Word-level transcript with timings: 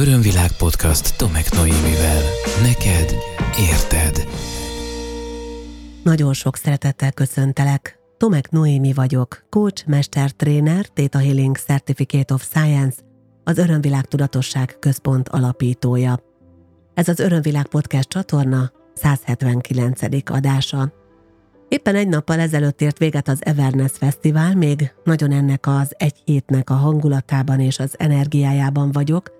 Örömvilág 0.00 0.52
podcast 0.52 1.16
Tomek 1.16 1.52
Noémivel. 1.52 2.22
Neked 2.62 3.14
érted. 3.70 4.28
Nagyon 6.02 6.32
sok 6.32 6.56
szeretettel 6.56 7.12
köszöntelek. 7.12 7.98
Tomek 8.16 8.50
Noémi 8.50 8.92
vagyok, 8.92 9.44
coach, 9.48 9.88
mester, 9.88 10.30
tréner, 10.30 10.86
Theta 10.86 11.18
Healing 11.18 11.56
Certificate 11.56 12.34
of 12.34 12.42
Science, 12.42 12.96
az 13.44 13.58
Örömvilág 13.58 14.04
Tudatosság 14.04 14.76
Központ 14.78 15.28
alapítója. 15.28 16.18
Ez 16.94 17.08
az 17.08 17.20
Örömvilág 17.20 17.66
Podcast 17.66 18.08
csatorna 18.08 18.72
179. 18.94 20.00
adása. 20.30 20.92
Éppen 21.68 21.94
egy 21.94 22.08
nappal 22.08 22.40
ezelőtt 22.40 22.80
ért 22.80 22.98
véget 22.98 23.28
az 23.28 23.38
Everness 23.44 23.92
Fesztivál, 23.92 24.54
még 24.54 24.92
nagyon 25.04 25.32
ennek 25.32 25.66
az 25.66 25.94
egy 25.96 26.22
hétnek 26.24 26.70
a 26.70 26.74
hangulatában 26.74 27.60
és 27.60 27.78
az 27.78 27.94
energiájában 27.96 28.92
vagyok, 28.92 29.37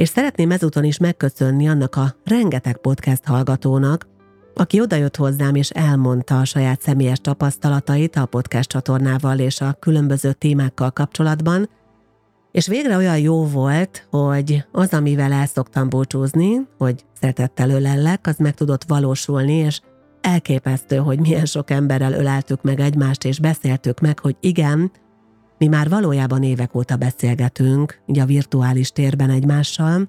és 0.00 0.08
szeretném 0.08 0.50
ezúton 0.50 0.84
is 0.84 0.98
megköszönni 0.98 1.68
annak 1.68 1.96
a 1.96 2.14
rengeteg 2.24 2.76
podcast 2.76 3.24
hallgatónak, 3.24 4.06
aki 4.54 4.80
odajött 4.80 5.16
hozzám 5.16 5.54
és 5.54 5.70
elmondta 5.70 6.38
a 6.38 6.44
saját 6.44 6.80
személyes 6.82 7.18
tapasztalatait 7.20 8.16
a 8.16 8.26
podcast 8.26 8.68
csatornával 8.68 9.38
és 9.38 9.60
a 9.60 9.76
különböző 9.80 10.32
témákkal 10.32 10.90
kapcsolatban, 10.90 11.68
és 12.52 12.66
végre 12.66 12.96
olyan 12.96 13.18
jó 13.18 13.46
volt, 13.46 14.06
hogy 14.10 14.64
az, 14.72 14.92
amivel 14.92 15.32
el 15.32 15.46
szoktam 15.46 15.88
búcsúzni, 15.88 16.66
hogy 16.78 17.04
szeretettel 17.20 17.70
ölellek, 17.70 18.26
az 18.26 18.36
meg 18.38 18.54
tudott 18.54 18.84
valósulni, 18.84 19.54
és 19.54 19.80
elképesztő, 20.20 20.96
hogy 20.96 21.20
milyen 21.20 21.46
sok 21.46 21.70
emberrel 21.70 22.12
öleltük 22.12 22.62
meg 22.62 22.80
egymást, 22.80 23.24
és 23.24 23.40
beszéltük 23.40 24.00
meg, 24.00 24.18
hogy 24.18 24.36
igen, 24.40 24.90
mi 25.60 25.66
már 25.66 25.88
valójában 25.88 26.42
évek 26.42 26.74
óta 26.74 26.96
beszélgetünk, 26.96 28.00
így 28.06 28.18
a 28.18 28.24
virtuális 28.24 28.90
térben 28.90 29.30
egymással, 29.30 30.08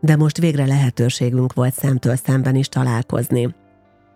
de 0.00 0.16
most 0.16 0.38
végre 0.38 0.66
lehetőségünk 0.66 1.52
volt 1.52 1.74
szemtől 1.74 2.16
szemben 2.16 2.54
is 2.54 2.68
találkozni. 2.68 3.54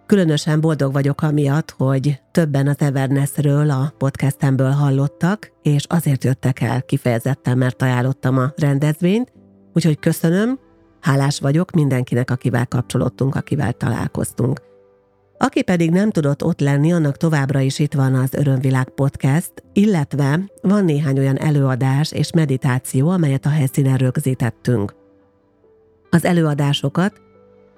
Különösen 0.07 0.61
boldog 0.61 0.93
vagyok 0.93 1.23
amiatt, 1.23 1.71
hogy 1.71 2.21
többen 2.31 2.67
az 2.67 2.77
Evernessről 2.79 3.71
a 3.71 3.95
podcastemből 3.99 4.71
hallottak, 4.71 5.53
és 5.63 5.85
azért 5.89 6.25
jöttek 6.25 6.61
el 6.61 6.83
kifejezetten, 6.83 7.59
mert 7.59 7.83
ajánlottam 7.83 8.39
a 8.39 8.53
rendezvényt, 8.57 9.33
úgyhogy 9.75 9.99
köszönöm, 9.99 10.59
hálás 11.01 11.41
vagyok 11.41 11.71
mindenkinek, 11.71 12.31
akivel 12.31 12.67
kapcsolódtunk, 12.67 13.35
akivel 13.35 13.73
találkoztunk. 13.73 14.61
Aki 15.39 15.63
pedig 15.63 15.91
nem 15.91 16.11
tudott 16.11 16.45
ott 16.45 16.61
lenni, 16.61 16.93
annak 16.93 17.17
továbbra 17.17 17.61
is 17.61 17.79
itt 17.79 17.95
van 17.95 18.15
az 18.15 18.35
Örömvilág 18.35 18.89
Podcast, 18.89 19.53
illetve 19.73 20.41
van 20.63 20.85
néhány 20.85 21.19
olyan 21.19 21.39
előadás 21.39 22.13
és 22.13 22.33
meditáció, 22.33 23.09
amelyet 23.09 23.47
a 23.47 23.49
helyszínen 23.49 23.97
rögzítettünk. 23.97 24.95
Az 26.11 26.25
előadásokat 26.25 27.21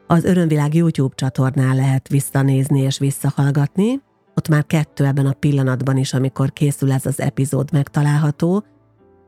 az 0.06 0.24
Örömvilág 0.24 0.74
YouTube 0.74 1.14
csatornán 1.14 1.76
lehet 1.76 2.08
visszanézni 2.08 2.80
és 2.80 2.98
visszahallgatni, 2.98 4.00
ott 4.34 4.48
már 4.48 4.66
kettő 4.66 5.04
ebben 5.04 5.26
a 5.26 5.32
pillanatban 5.32 5.96
is, 5.96 6.14
amikor 6.14 6.52
készül 6.52 6.92
ez 6.92 7.06
az 7.06 7.20
epizód 7.20 7.72
megtalálható. 7.72 8.64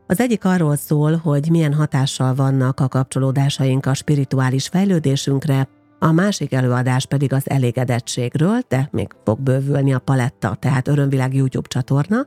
Az 0.06 0.21
egyik 0.21 0.45
arról 0.45 0.77
szól, 0.77 1.17
hogy 1.17 1.51
milyen 1.51 1.75
hatással 1.75 2.34
vannak 2.34 2.81
a 2.81 2.89
kapcsolódásaink 2.89 3.87
a 3.87 3.95
spirituális 3.95 4.69
fejlődésünkre, 4.69 5.69
a 5.99 6.13
másik 6.13 6.53
előadás 6.53 7.07
pedig 7.07 7.33
az 7.33 7.51
elégedettségről, 7.51 8.61
de 8.69 8.89
még 8.93 9.09
fog 9.25 9.41
bővülni 9.41 9.95
a 9.95 9.99
paletta, 9.99 10.55
tehát 10.55 10.89
Örömvilág 10.89 11.35
YouTube 11.35 11.69
csatorna, 11.69 12.27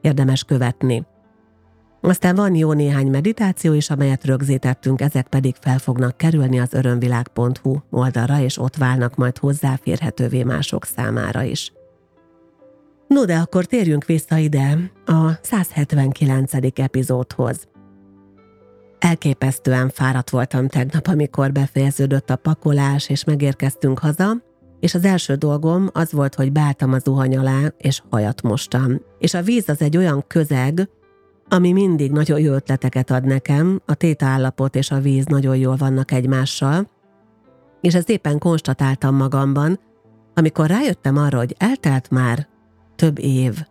érdemes 0.00 0.44
követni. 0.44 1.06
Aztán 2.00 2.34
van 2.34 2.54
jó 2.54 2.72
néhány 2.72 3.06
meditáció 3.06 3.72
is, 3.72 3.90
amelyet 3.90 4.24
rögzítettünk, 4.24 5.00
ezek 5.00 5.28
pedig 5.28 5.54
fel 5.60 5.78
fognak 5.78 6.16
kerülni 6.16 6.60
az 6.60 6.72
örömvilág.hu 6.72 7.76
oldalra, 7.90 8.40
és 8.40 8.58
ott 8.58 8.76
válnak 8.76 9.14
majd 9.14 9.38
hozzáférhetővé 9.38 10.42
mások 10.42 10.84
számára 10.84 11.42
is. 11.42 11.72
No, 13.08 13.24
de 13.24 13.36
akkor 13.36 13.64
térjünk 13.64 14.04
vissza 14.04 14.36
ide 14.36 14.92
a 15.04 15.30
179. 15.42 16.52
epizódhoz. 16.74 17.68
Elképesztően 18.98 19.88
fáradt 19.88 20.30
voltam 20.30 20.68
tegnap, 20.68 21.06
amikor 21.06 21.52
befejeződött 21.52 22.30
a 22.30 22.36
pakolás, 22.36 23.08
és 23.08 23.24
megérkeztünk 23.24 23.98
haza, 23.98 24.36
és 24.80 24.94
az 24.94 25.04
első 25.04 25.34
dolgom 25.34 25.88
az 25.92 26.12
volt, 26.12 26.34
hogy 26.34 26.52
beálltam 26.52 26.92
az 26.92 27.02
zuhany 27.02 27.36
alá, 27.36 27.72
és 27.78 28.02
hajat 28.10 28.42
mostam. 28.42 29.00
És 29.18 29.34
a 29.34 29.42
víz 29.42 29.68
az 29.68 29.80
egy 29.80 29.96
olyan 29.96 30.24
közeg, 30.26 30.88
ami 31.48 31.72
mindig 31.72 32.10
nagyon 32.10 32.40
jó 32.40 32.52
ötleteket 32.52 33.10
ad 33.10 33.24
nekem, 33.24 33.80
a 33.86 33.94
tétaállapot 33.94 34.76
és 34.76 34.90
a 34.90 35.00
víz 35.00 35.24
nagyon 35.24 35.56
jól 35.56 35.76
vannak 35.76 36.12
egymással, 36.12 36.88
és 37.80 37.94
ezt 37.94 38.10
éppen 38.10 38.38
konstatáltam 38.38 39.14
magamban, 39.14 39.80
amikor 40.34 40.66
rájöttem 40.66 41.16
arra, 41.16 41.38
hogy 41.38 41.54
eltelt 41.58 42.10
már 42.10 42.48
több 42.96 43.18
év. 43.18 43.66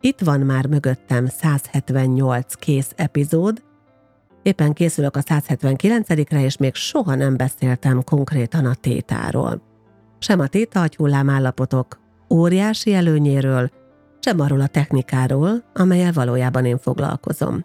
Itt 0.00 0.20
van 0.20 0.40
már 0.40 0.66
mögöttem 0.66 1.26
178 1.26 2.54
kész 2.54 2.90
epizód, 2.96 3.62
Éppen 4.46 4.72
készülök 4.72 5.16
a 5.16 5.22
179-re, 5.22 6.42
és 6.44 6.56
még 6.56 6.74
soha 6.74 7.14
nem 7.14 7.36
beszéltem 7.36 8.04
konkrétan 8.04 8.64
a 8.64 8.74
tétáról. 8.74 9.62
Sem 10.18 10.40
a 10.40 10.46
téta 10.46 10.80
agyhullám 10.80 11.30
állapotok 11.30 12.00
óriási 12.30 12.94
előnyéről, 12.94 13.70
sem 14.20 14.40
arról 14.40 14.60
a 14.60 14.66
technikáról, 14.66 15.64
amelyel 15.74 16.12
valójában 16.12 16.64
én 16.64 16.78
foglalkozom. 16.78 17.64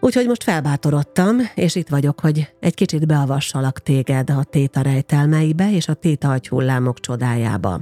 Úgyhogy 0.00 0.26
most 0.26 0.42
felbátorodtam, 0.42 1.36
és 1.54 1.74
itt 1.74 1.88
vagyok, 1.88 2.20
hogy 2.20 2.54
egy 2.60 2.74
kicsit 2.74 3.06
beavassalak 3.06 3.78
téged 3.78 4.30
a 4.30 4.44
téta 4.44 4.80
rejtelmeibe 4.80 5.72
és 5.72 5.88
a 5.88 5.94
téta 5.94 6.30
agyhullámok 6.30 7.00
csodájába. 7.00 7.80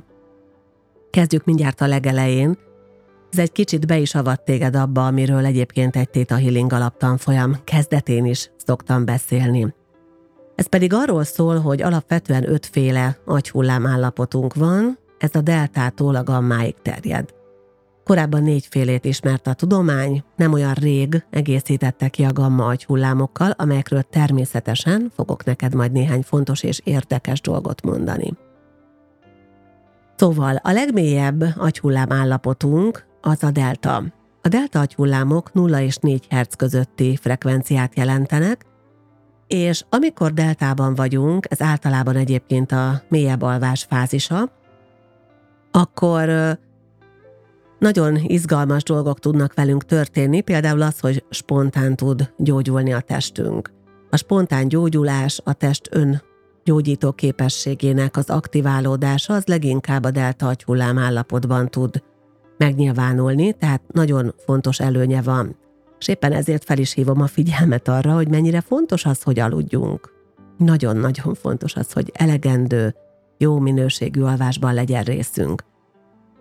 Kezdjük 1.10 1.44
mindjárt 1.44 1.80
a 1.80 1.86
legelején, 1.86 2.58
ez 3.32 3.38
egy 3.38 3.52
kicsit 3.52 3.86
be 3.86 3.98
is 3.98 4.14
avat 4.14 4.44
téged 4.44 4.76
abba, 4.76 5.06
amiről 5.06 5.44
egyébként 5.44 5.96
egy 5.96 6.10
Theta 6.10 6.36
Healing 6.36 6.72
alaptanfolyam 6.72 7.56
kezdetén 7.64 8.24
is 8.24 8.50
szoktam 8.56 9.04
beszélni. 9.04 9.74
Ez 10.54 10.66
pedig 10.66 10.92
arról 10.92 11.24
szól, 11.24 11.58
hogy 11.58 11.82
alapvetően 11.82 12.50
ötféle 12.50 13.18
agyhullám 13.24 13.86
állapotunk 13.86 14.54
van, 14.54 14.98
ez 15.18 15.30
a 15.34 15.40
deltától 15.40 16.14
a 16.14 16.22
gammáig 16.22 16.74
terjed. 16.82 17.34
Korábban 18.04 18.42
négyfélét 18.42 19.04
ismert 19.04 19.46
a 19.46 19.54
tudomány, 19.54 20.24
nem 20.36 20.52
olyan 20.52 20.72
rég 20.72 21.24
egészítette 21.30 22.08
ki 22.08 22.24
a 22.24 22.32
gamma 22.32 22.66
agyhullámokkal, 22.66 23.50
amelyekről 23.50 24.02
természetesen 24.02 25.12
fogok 25.14 25.44
neked 25.44 25.74
majd 25.74 25.92
néhány 25.92 26.22
fontos 26.22 26.62
és 26.62 26.80
érdekes 26.84 27.40
dolgot 27.40 27.82
mondani. 27.82 28.32
Szóval 30.16 30.56
a 30.62 30.70
legmélyebb 30.70 31.44
agyhullám 31.56 32.12
állapotunk 32.12 33.05
az 33.26 33.42
a 33.42 33.50
delta. 33.50 34.04
A 34.42 34.48
delta 34.48 34.80
agyhullámok 34.80 35.52
0 35.52 35.80
és 35.80 35.96
4 35.96 36.26
Hz 36.28 36.54
közötti 36.56 37.16
frekvenciát 37.16 37.96
jelentenek, 37.96 38.64
és 39.46 39.84
amikor 39.88 40.32
deltában 40.32 40.94
vagyunk, 40.94 41.46
ez 41.48 41.62
általában 41.62 42.16
egyébként 42.16 42.72
a 42.72 43.02
mélyebb 43.08 43.42
alvás 43.42 43.86
fázisa, 43.88 44.52
akkor 45.70 46.58
nagyon 47.78 48.16
izgalmas 48.16 48.82
dolgok 48.82 49.18
tudnak 49.18 49.54
velünk 49.54 49.84
történni, 49.84 50.40
például 50.40 50.82
az, 50.82 51.00
hogy 51.00 51.24
spontán 51.30 51.96
tud 51.96 52.32
gyógyulni 52.36 52.92
a 52.92 53.00
testünk. 53.00 53.70
A 54.10 54.16
spontán 54.16 54.68
gyógyulás, 54.68 55.40
a 55.44 55.52
test 55.52 55.88
ön 55.90 56.22
gyógyító 56.64 57.12
képességének 57.12 58.16
az 58.16 58.30
aktiválódása 58.30 59.34
az 59.34 59.44
leginkább 59.46 60.04
a 60.04 60.10
delta 60.10 60.46
agyhullám 60.48 60.98
állapotban 60.98 61.68
tud 61.68 62.02
megnyilvánulni, 62.56 63.52
tehát 63.52 63.82
nagyon 63.92 64.34
fontos 64.44 64.80
előnye 64.80 65.22
van. 65.22 65.56
És 65.98 66.08
éppen 66.08 66.32
ezért 66.32 66.64
fel 66.64 66.78
is 66.78 66.92
hívom 66.92 67.20
a 67.20 67.26
figyelmet 67.26 67.88
arra, 67.88 68.14
hogy 68.14 68.28
mennyire 68.28 68.60
fontos 68.60 69.04
az, 69.04 69.22
hogy 69.22 69.38
aludjunk. 69.38 70.12
Nagyon-nagyon 70.58 71.34
fontos 71.34 71.74
az, 71.74 71.92
hogy 71.92 72.10
elegendő, 72.14 72.94
jó 73.38 73.58
minőségű 73.58 74.22
alvásban 74.22 74.74
legyen 74.74 75.02
részünk. 75.02 75.64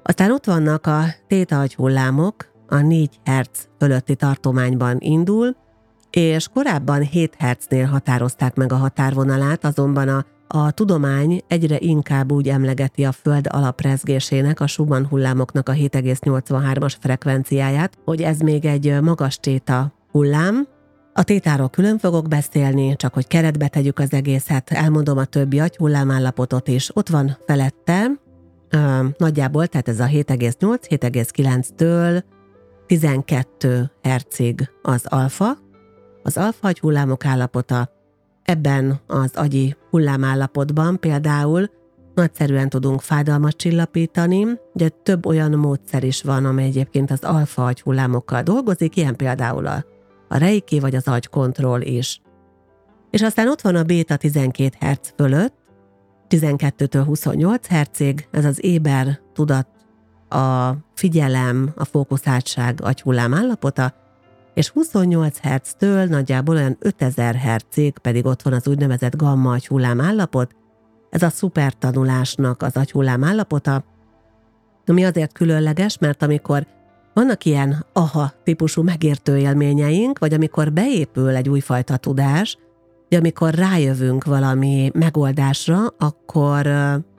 Aztán 0.04 0.32
ott 0.32 0.46
vannak 0.46 0.88
a 0.88 1.04
téta 1.28 1.60
agyhullámok, 1.60 2.54
a 2.68 2.78
4 2.78 3.20
Hz 3.24 3.68
fölötti 3.80 4.16
tartományban 4.16 4.98
indul, 5.00 5.56
és 6.10 6.48
korábban 6.48 7.02
7 7.02 7.36
Hz-nél 7.40 7.86
határozták 7.86 8.56
meg 8.56 8.72
a 8.72 8.76
határvonalát, 8.76 9.66
azonban 9.66 10.08
a 10.08 10.26
a 10.48 10.72
tudomány 10.72 11.42
egyre 11.48 11.78
inkább 11.80 12.32
úgy 12.32 12.50
emlegeti 12.50 13.06
a 13.06 13.12
Föld 13.12 13.48
alaprezgésének, 13.50 14.60
a 14.60 14.68
Schumann 14.68 15.06
hullámoknak 15.06 15.70
a 15.70 15.74
7,83-as 15.74 16.94
frekvenciáját, 17.00 17.98
hogy 18.06 18.22
ez 18.22 18.40
még 18.40 18.66
egy 18.66 19.02
magas 19.02 19.38
téta 19.38 19.94
hullám, 20.12 20.68
a 21.18 21.24
tétáról 21.24 21.70
külön 21.70 21.98
fogok 21.98 22.28
beszélni, 22.28 22.96
csak 22.96 23.14
hogy 23.14 23.28
keretbe 23.28 23.68
tegyük 23.68 24.00
az 24.00 24.14
egészet, 24.14 24.72
elmondom 24.72 25.18
a 25.18 25.26
többi 25.26 25.60
agyhullámállapotot 25.60 26.68
is. 26.68 26.96
Ott 26.96 27.10
van 27.10 27.38
felette, 27.46 28.12
nagyjából, 29.18 29.68
tehát 29.68 29.88
ez 29.88 30.00
a 30.00 30.06
7,8, 30.06 30.80
7,9-től 30.90 32.24
12 32.86 33.92
hercig 34.02 34.70
az 34.82 35.06
alfa 35.06 35.58
az 36.24 36.38
alfa 36.38 36.72
hullámok 36.82 37.26
állapota. 37.26 37.90
Ebben 38.46 39.00
az 39.08 39.32
agyi 39.36 39.76
hullámállapotban 39.90 41.00
például 41.00 41.70
nagyszerűen 42.16 42.70
tudunk 42.70 43.02
fájdalmat 43.02 43.56
csillapítani, 43.56 44.46
de 44.74 44.90
több 44.90 45.26
olyan 45.26 45.52
módszer 45.52 46.04
is 46.04 46.22
van, 46.22 46.46
amely 46.46 46.66
egyébként 46.66 47.12
az 47.12 47.24
alfa 47.24 47.74
hullámokkal 47.84 48.42
dolgozik, 48.42 48.96
ilyen 48.96 49.16
például 49.16 49.66
a, 49.68 49.86
a 50.28 50.38
reiki 50.38 50.80
vagy 50.80 50.96
az 50.96 51.08
agykontroll 51.08 51.82
is. 51.82 52.22
És 53.12 53.22
aztán 53.22 53.48
ott 53.48 53.62
van 53.62 53.76
a 53.76 53.84
béta 53.84 54.16
12 54.16 54.78
Hz 54.80 55.14
fölött, 55.16 55.54
12-től 56.30 57.04
28 57.06 57.68
Hz-ig, 57.68 58.28
ez 58.32 58.46
az 58.46 58.64
éber 58.64 59.20
tudat, 59.34 59.68
a 60.30 60.76
figyelem, 60.94 61.72
a 61.76 61.86
fókuszáltság 61.86 62.80
agyhullám 62.84 63.34
állapota, 63.34 63.94
és 64.56 64.70
28 64.70 65.38
Hz-től 65.40 66.06
nagyjából 66.06 66.56
olyan 66.56 66.78
5000 66.80 67.36
Hz-ig 67.36 67.98
pedig 67.98 68.26
ott 68.26 68.42
van 68.42 68.54
az 68.54 68.68
úgynevezett 68.68 69.16
gamma 69.16 69.52
agyhullám 69.52 70.02
állapot, 70.02 70.56
ez 71.10 71.24
a 71.24 71.30
szupertanulásnak 71.30 72.62
az 72.62 72.78
agyhullám 72.78 73.24
állapota, 73.24 73.84
ami 74.86 75.06
azért 75.06 75.34
különleges, 75.34 75.98
mert 75.98 76.24
amikor 76.24 76.68
vannak 77.14 77.46
ilyen 77.46 77.86
aha 77.94 78.34
típusú 78.44 78.84
megértő 78.84 79.38
élményeink, 79.38 80.20
vagy 80.20 80.34
amikor 80.34 80.72
beépül 80.72 81.36
egy 81.36 81.50
újfajta 81.50 81.98
tudás, 81.98 82.58
de 83.10 83.18
amikor 83.18 83.54
rájövünk 83.54 84.24
valami 84.24 84.92
megoldásra, 84.94 85.88
akkor, 85.98 86.68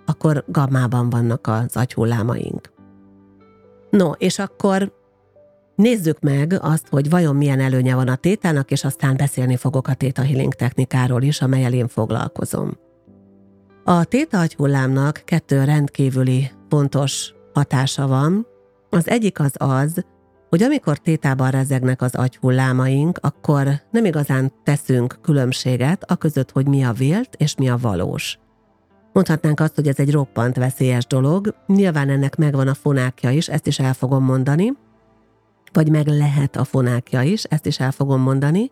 akkor 0.06 0.44
gammában 0.46 1.10
vannak 1.10 1.46
az 1.46 1.76
agyhullámaink. 1.76 2.72
No, 3.90 4.10
és 4.10 4.38
akkor 4.38 4.92
nézzük 5.76 6.20
meg 6.20 6.58
azt, 6.60 6.88
hogy 6.88 7.10
vajon 7.10 7.36
milyen 7.36 7.60
előnye 7.60 7.94
van 7.94 8.08
a 8.08 8.16
tétának, 8.16 8.70
és 8.70 8.84
aztán 8.84 9.16
beszélni 9.16 9.56
fogok 9.56 9.88
a 9.88 9.94
Theta 9.94 10.22
Healing 10.22 10.54
technikáról 10.54 11.22
is, 11.22 11.40
amelyel 11.40 11.72
én 11.72 11.88
foglalkozom. 11.88 12.76
A 13.84 14.04
téta 14.04 14.40
agyhullámnak 14.40 15.22
kettő 15.24 15.64
rendkívüli 15.64 16.50
fontos 16.68 17.34
hatása 17.52 18.06
van. 18.06 18.46
Az 18.90 19.08
egyik 19.08 19.40
az 19.40 19.52
az, 19.56 20.04
hogy 20.48 20.62
amikor 20.62 20.98
tétában 20.98 21.50
rezegnek 21.50 22.02
az 22.02 22.14
agyhullámaink, 22.14 23.18
akkor 23.20 23.68
nem 23.90 24.04
igazán 24.04 24.52
teszünk 24.64 25.18
különbséget 25.22 26.02
a 26.02 26.16
között, 26.16 26.50
hogy 26.50 26.66
mi 26.66 26.84
a 26.84 26.92
vélt 26.92 27.34
és 27.36 27.54
mi 27.56 27.68
a 27.68 27.76
valós. 27.76 28.38
Mondhatnánk 29.12 29.60
azt, 29.60 29.74
hogy 29.74 29.88
ez 29.88 29.98
egy 29.98 30.12
roppant 30.12 30.56
veszélyes 30.56 31.06
dolog, 31.06 31.54
nyilván 31.66 32.08
ennek 32.08 32.36
megvan 32.36 32.68
a 32.68 32.74
fonákja 32.74 33.30
is, 33.30 33.48
ezt 33.48 33.66
is 33.66 33.78
el 33.78 33.94
fogom 33.94 34.24
mondani, 34.24 34.72
vagy 35.72 35.90
meg 35.90 36.06
lehet 36.06 36.56
a 36.56 36.64
fonákja 36.64 37.22
is, 37.22 37.44
ezt 37.44 37.66
is 37.66 37.80
el 37.80 37.92
fogom 37.92 38.20
mondani, 38.20 38.70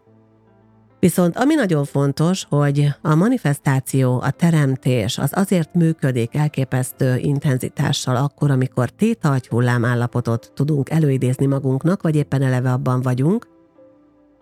Viszont 1.05 1.37
ami 1.37 1.55
nagyon 1.55 1.85
fontos, 1.85 2.47
hogy 2.49 2.95
a 3.03 3.15
manifestáció, 3.15 4.21
a 4.21 4.31
teremtés 4.31 5.19
az 5.19 5.31
azért 5.35 5.75
működik 5.75 6.35
elképesztő 6.35 7.17
intenzitással 7.17 8.17
akkor, 8.17 8.51
amikor 8.51 8.91
téta 8.91 9.37
állapotot 9.83 10.53
tudunk 10.55 10.91
előidézni 10.91 11.47
magunknak, 11.47 12.03
vagy 12.03 12.17
éppen 12.17 12.43
eleve 12.43 12.73
abban 12.73 13.01
vagyunk, 13.01 13.49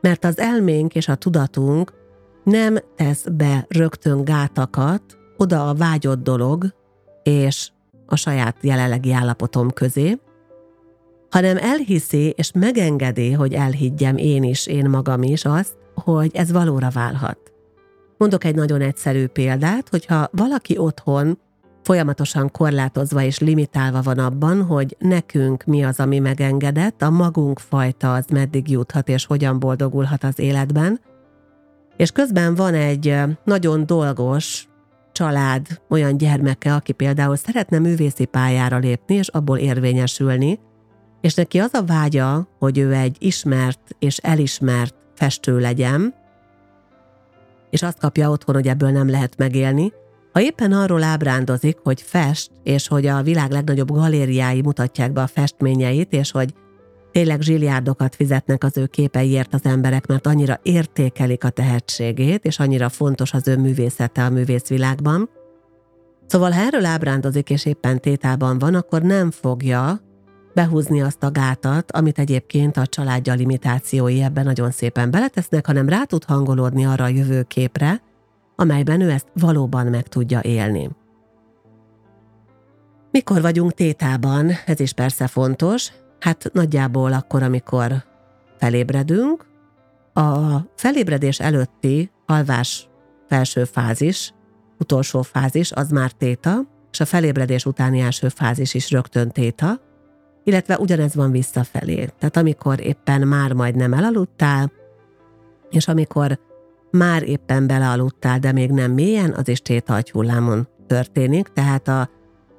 mert 0.01 0.25
az 0.25 0.39
elménk 0.39 0.95
és 0.95 1.09
a 1.09 1.15
tudatunk 1.15 1.93
nem 2.45 2.79
tesz 2.97 3.27
be 3.33 3.67
rögtön 3.69 4.25
gátakat 4.25 5.03
oda 5.37 5.69
a 5.69 5.75
vágyott 5.75 6.23
dolog 6.23 6.75
és 7.23 7.71
a 8.07 8.17
saját 8.17 8.57
jelenlegi 8.61 9.13
állapotom 9.13 9.71
közé, 9.71 10.19
hanem 11.33 11.57
elhiszi 11.57 12.35
és 12.37 12.51
megengedi, 12.55 13.33
hogy 13.33 13.53
elhiggyem 13.53 14.17
én 14.17 14.43
is, 14.43 14.67
én 14.67 14.89
magam 14.89 15.23
is 15.23 15.45
azt, 15.45 15.75
hogy 15.95 16.31
ez 16.35 16.53
valóra 16.53 16.91
válhat. 16.91 17.39
Mondok 18.19 18.45
egy 18.45 18.55
nagyon 18.55 18.81
egyszerű 18.81 19.27
példát, 19.27 19.89
hogyha 19.89 20.29
valaki 20.33 20.79
otthon 20.79 21.39
folyamatosan 21.83 22.51
korlátozva 22.51 23.23
és 23.23 23.39
limitálva 23.39 24.03
van 24.03 24.19
abban, 24.19 24.63
hogy 24.63 24.97
nekünk 24.99 25.65
mi 25.65 25.85
az, 25.85 26.01
ami 26.01 26.19
megengedett, 26.19 27.03
a 27.03 27.11
magunk 27.11 27.59
fajta 27.59 28.13
az 28.15 28.25
meddig 28.33 28.71
juthat 28.71 29.09
és 29.09 29.27
hogyan 29.27 29.59
boldogulhat 29.59 30.25
az 30.25 30.39
életben, 30.39 31.01
és 31.97 32.11
közben 32.11 32.55
van 32.55 32.75
egy 32.75 33.17
nagyon 33.45 33.87
dolgos 33.87 34.69
család, 35.13 35.67
olyan 35.89 36.17
gyermeke, 36.17 36.75
aki 36.75 36.93
például 36.93 37.37
szeretne 37.37 37.79
művészi 37.79 38.25
pályára 38.25 38.79
lépni 38.79 39.15
és 39.15 39.29
abból 39.29 39.59
érvényesülni, 39.59 40.59
és 41.23 41.35
neki 41.35 41.59
az 41.59 41.75
a 41.75 41.85
vágya, 41.85 42.49
hogy 42.59 42.79
ő 42.79 42.93
egy 42.93 43.17
ismert 43.19 43.81
és 43.99 44.17
elismert 44.17 44.95
festő 45.15 45.59
legyen, 45.59 46.15
és 47.71 47.83
azt 47.83 47.99
kapja 47.99 48.31
otthon, 48.31 48.55
hogy 48.55 48.69
ebből 48.69 48.91
nem 48.91 49.11
lehet 49.11 49.37
megélni, 49.37 49.93
ha 50.33 50.41
éppen 50.41 50.73
arról 50.73 51.03
ábrándozik, 51.03 51.79
hogy 51.83 52.03
fest, 52.03 52.51
és 52.63 52.89
hogy 52.89 53.07
a 53.07 53.23
világ 53.23 53.51
legnagyobb 53.51 53.91
galériái 53.91 54.63
mutatják 54.63 55.13
be 55.13 55.21
a 55.23 55.27
festményeit, 55.27 56.13
és 56.13 56.31
hogy 56.31 56.55
tényleg 57.13 57.41
zsiliárdokat 57.41 58.15
fizetnek 58.15 58.65
az 58.65 58.77
ő 58.77 58.87
képeiért 58.87 59.55
az 59.55 59.65
emberek, 59.65 60.07
mert 60.07 60.27
annyira 60.27 60.61
értékelik 60.63 61.45
a 61.45 61.51
tehetségét, 61.51 62.45
és 62.45 62.59
annyira 62.59 62.89
fontos 62.89 63.33
az 63.33 63.49
ő 63.49 63.57
művészete 63.57 64.25
a 64.25 64.31
művészvilágban. 64.31 65.31
Szóval 66.27 66.51
ha 66.51 66.61
erről 66.61 66.85
ábrándozik, 66.85 67.51
és 67.51 67.67
éppen 67.67 68.01
tétában 68.01 68.59
van, 68.59 68.75
akkor 68.75 69.03
nem 69.03 69.31
fogja 69.31 70.01
behúzni 70.55 71.03
azt 71.03 71.23
a 71.23 71.31
gátat, 71.31 71.93
amit 71.93 72.19
egyébként 72.19 72.77
a 72.77 72.87
családja 72.87 73.35
limitációi 73.35 74.23
ebben 74.23 74.45
nagyon 74.45 74.71
szépen 74.71 75.11
beletesznek, 75.11 75.67
hanem 75.67 75.89
rá 75.89 76.05
tud 76.05 76.25
hangolódni 76.25 76.87
arra 76.87 77.05
a 77.05 77.09
jövőképre, 77.09 78.03
amelyben 78.57 79.01
ő 79.01 79.11
ezt 79.11 79.27
valóban 79.35 79.87
meg 79.87 80.09
tudja 80.09 80.41
élni. 80.43 80.91
Mikor 83.11 83.41
vagyunk 83.41 83.73
tétában, 83.73 84.51
ez 84.67 84.81
is 84.81 84.93
persze 84.93 85.27
fontos, 85.27 85.93
hát 86.21 86.51
nagyjából 86.53 87.13
akkor, 87.13 87.43
amikor 87.43 88.05
felébredünk, 88.59 89.47
a 90.15 90.59
felébredés 90.77 91.41
előtti 91.41 92.11
alvás 92.27 92.89
felső 93.29 93.65
fázis, 93.65 94.35
utolsó 94.79 95.23
fázis, 95.23 95.73
az 95.73 95.91
már 95.91 96.11
téta, 96.11 96.59
és 96.93 97.01
a 97.01 97.05
felébredés 97.05 97.67
utáni 97.67 98.01
első 98.01 98.29
fázis 98.29 98.75
is 98.75 98.91
rögtön 98.91 99.31
téta, 99.31 99.81
illetve 100.45 100.79
ugyanez 100.79 101.15
van 101.15 101.31
visszafelé. 101.31 101.95
Tehát 102.19 102.37
amikor 102.37 102.81
éppen 102.81 103.29
már 103.29 103.53
majd 103.53 103.75
nem 103.75 103.93
elaludtál, 103.93 104.73
és 105.71 105.89
amikor 105.89 106.39
már 106.91 107.23
éppen 107.23 107.67
belealudtál, 107.67 108.39
de 108.39 108.53
még 108.53 108.71
nem 108.71 108.93
mélyen, 108.93 109.33
az 109.33 109.49
is 109.49 109.63
hullámon 110.13 110.69
történik, 110.87 111.49
tehát 111.49 111.89
a 111.89 112.11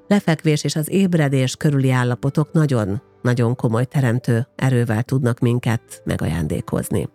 lefekvés 0.08 0.64
és 0.64 0.76
az 0.76 0.90
ébredés 0.90 1.56
körüli 1.56 1.90
állapotok 1.90 2.52
nagyon-nagyon 2.52 3.56
komoly 3.56 3.84
teremtő 3.84 4.46
erővel 4.56 5.02
tudnak 5.02 5.38
minket 5.38 6.02
megajándékozni. 6.04 7.08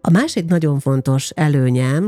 A 0.00 0.10
másik 0.10 0.48
nagyon 0.48 0.78
fontos 0.78 1.30
előnye 1.30 2.00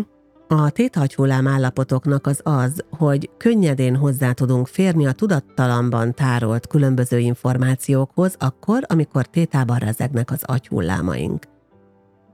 a 0.49 0.71
téthagyhullám 0.71 1.47
állapotoknak 1.47 2.27
az 2.27 2.41
az, 2.43 2.85
hogy 2.91 3.31
könnyedén 3.37 3.97
hozzá 3.97 4.33
tudunk 4.33 4.67
férni 4.67 5.07
a 5.07 5.13
tudattalamban 5.13 6.15
tárolt 6.15 6.67
különböző 6.67 7.19
információkhoz 7.19 8.35
akkor, 8.39 8.83
amikor 8.87 9.27
tétában 9.27 9.79
rezegnek 9.79 10.31
az 10.31 10.43
agyhullámaink. 10.45 11.45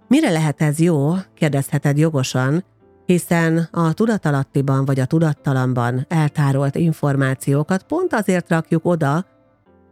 Mire 0.09 0.31
lehet 0.31 0.63
ez 0.63 0.79
jó, 0.79 1.13
kérdezheted 1.35 1.99
jogosan, 1.99 2.65
hiszen 3.07 3.69
a 3.71 3.93
tudatalattiban 3.93 4.85
vagy 4.85 5.01
a 5.01 5.07
tudattalamban 5.07 6.05
eltárolt 6.09 6.75
információkat 6.75 7.83
pont 7.83 8.13
azért 8.13 8.49
rakjuk 8.49 8.85
oda, 8.85 9.27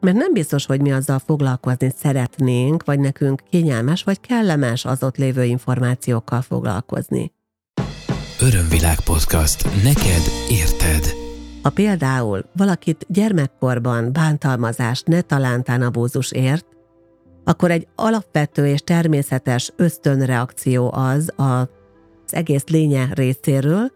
mert 0.01 0.17
nem 0.17 0.33
biztos, 0.33 0.67
hogy 0.67 0.81
mi 0.81 0.93
azzal 0.93 1.19
foglalkozni 1.19 1.93
szeretnénk, 1.97 2.85
vagy 2.85 3.01
nekünk 3.01 3.43
kényelmes 3.51 4.03
vagy 4.03 4.21
kellemes 4.21 4.85
az 4.85 5.03
ott 5.03 5.17
lévő 5.17 5.45
információkkal 5.45 6.41
foglalkozni. 6.43 7.33
Örömvilág 8.43 9.01
podcast. 9.01 9.65
Neked 9.65 10.23
érted. 10.49 11.15
Ha 11.63 11.71
például 11.71 12.45
valakit 12.57 13.07
gyermekkorban 13.09 14.13
bántalmazást, 14.13 15.07
ne 15.07 15.21
talántán 15.21 15.83
abúzus 15.83 16.33
ért, 16.33 16.67
akkor 17.45 17.71
egy 17.71 17.89
alapvető 17.95 18.67
és 18.67 18.81
természetes 18.81 19.73
ösztönreakció 19.77 20.93
az 20.93 21.39
a, 21.39 21.43
az 21.43 22.35
egész 22.35 22.65
lénye 22.67 23.09
részéről, 23.13 23.93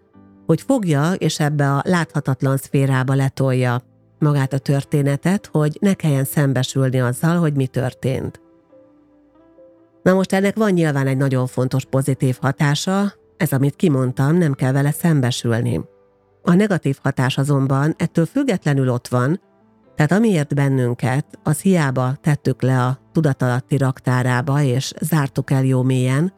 hogy 0.46 0.60
fogja 0.60 1.12
és 1.12 1.40
ebbe 1.40 1.72
a 1.72 1.82
láthatatlan 1.84 2.56
szférába 2.56 3.14
letolja 3.14 3.82
magát 4.18 4.52
a 4.52 4.58
történetet, 4.58 5.48
hogy 5.52 5.76
ne 5.80 5.94
kelljen 5.94 6.24
szembesülni 6.24 7.00
azzal, 7.00 7.38
hogy 7.38 7.54
mi 7.54 7.66
történt. 7.66 8.40
Na 10.02 10.14
most 10.14 10.32
ennek 10.32 10.56
van 10.56 10.70
nyilván 10.70 11.06
egy 11.06 11.16
nagyon 11.16 11.46
fontos 11.46 11.84
pozitív 11.84 12.38
hatása, 12.40 13.12
ez, 13.37 13.53
amit 13.53 13.76
kimondtam, 13.76 14.37
nem 14.37 14.53
kell 14.53 14.73
vele 14.73 14.91
szembesülni. 14.91 15.81
A 16.43 16.55
negatív 16.55 16.99
hatás 17.03 17.38
azonban 17.38 17.95
ettől 17.99 18.26
függetlenül 18.26 18.88
ott 18.88 19.09
van, 19.09 19.41
tehát 19.95 20.12
amiért 20.12 20.55
bennünket, 20.55 21.38
az 21.43 21.61
hiába 21.61 22.14
tettük 22.21 22.62
le 22.62 22.83
a 22.83 22.99
tudatalatti 23.12 23.76
raktárába 23.76 24.62
és 24.62 24.93
zártuk 25.00 25.50
el 25.50 25.64
jó 25.64 25.83
mélyen, 25.83 26.33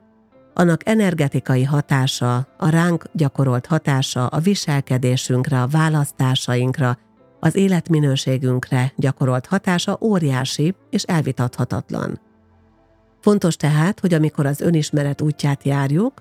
annak 0.55 0.89
energetikai 0.89 1.65
hatása, 1.65 2.47
a 2.59 2.69
ránk 2.69 3.05
gyakorolt 3.13 3.67
hatása, 3.67 4.27
a 4.27 4.39
viselkedésünkre, 4.39 5.63
a 5.63 5.67
választásainkra, 5.67 6.99
az 7.41 7.55
életminőségünkre 7.55 8.93
gyakorolt 8.97 9.47
hatása 9.47 9.99
óriási 10.01 10.75
és 10.91 11.03
elvitathatatlan. 11.03 12.21
Fontos 13.21 13.57
tehát, 13.57 14.01
hogy 14.01 14.15
amikor 14.15 14.47
az 14.47 14.61
önismeret 14.61 15.21
útját 15.21 15.65
járjuk, 15.65 16.13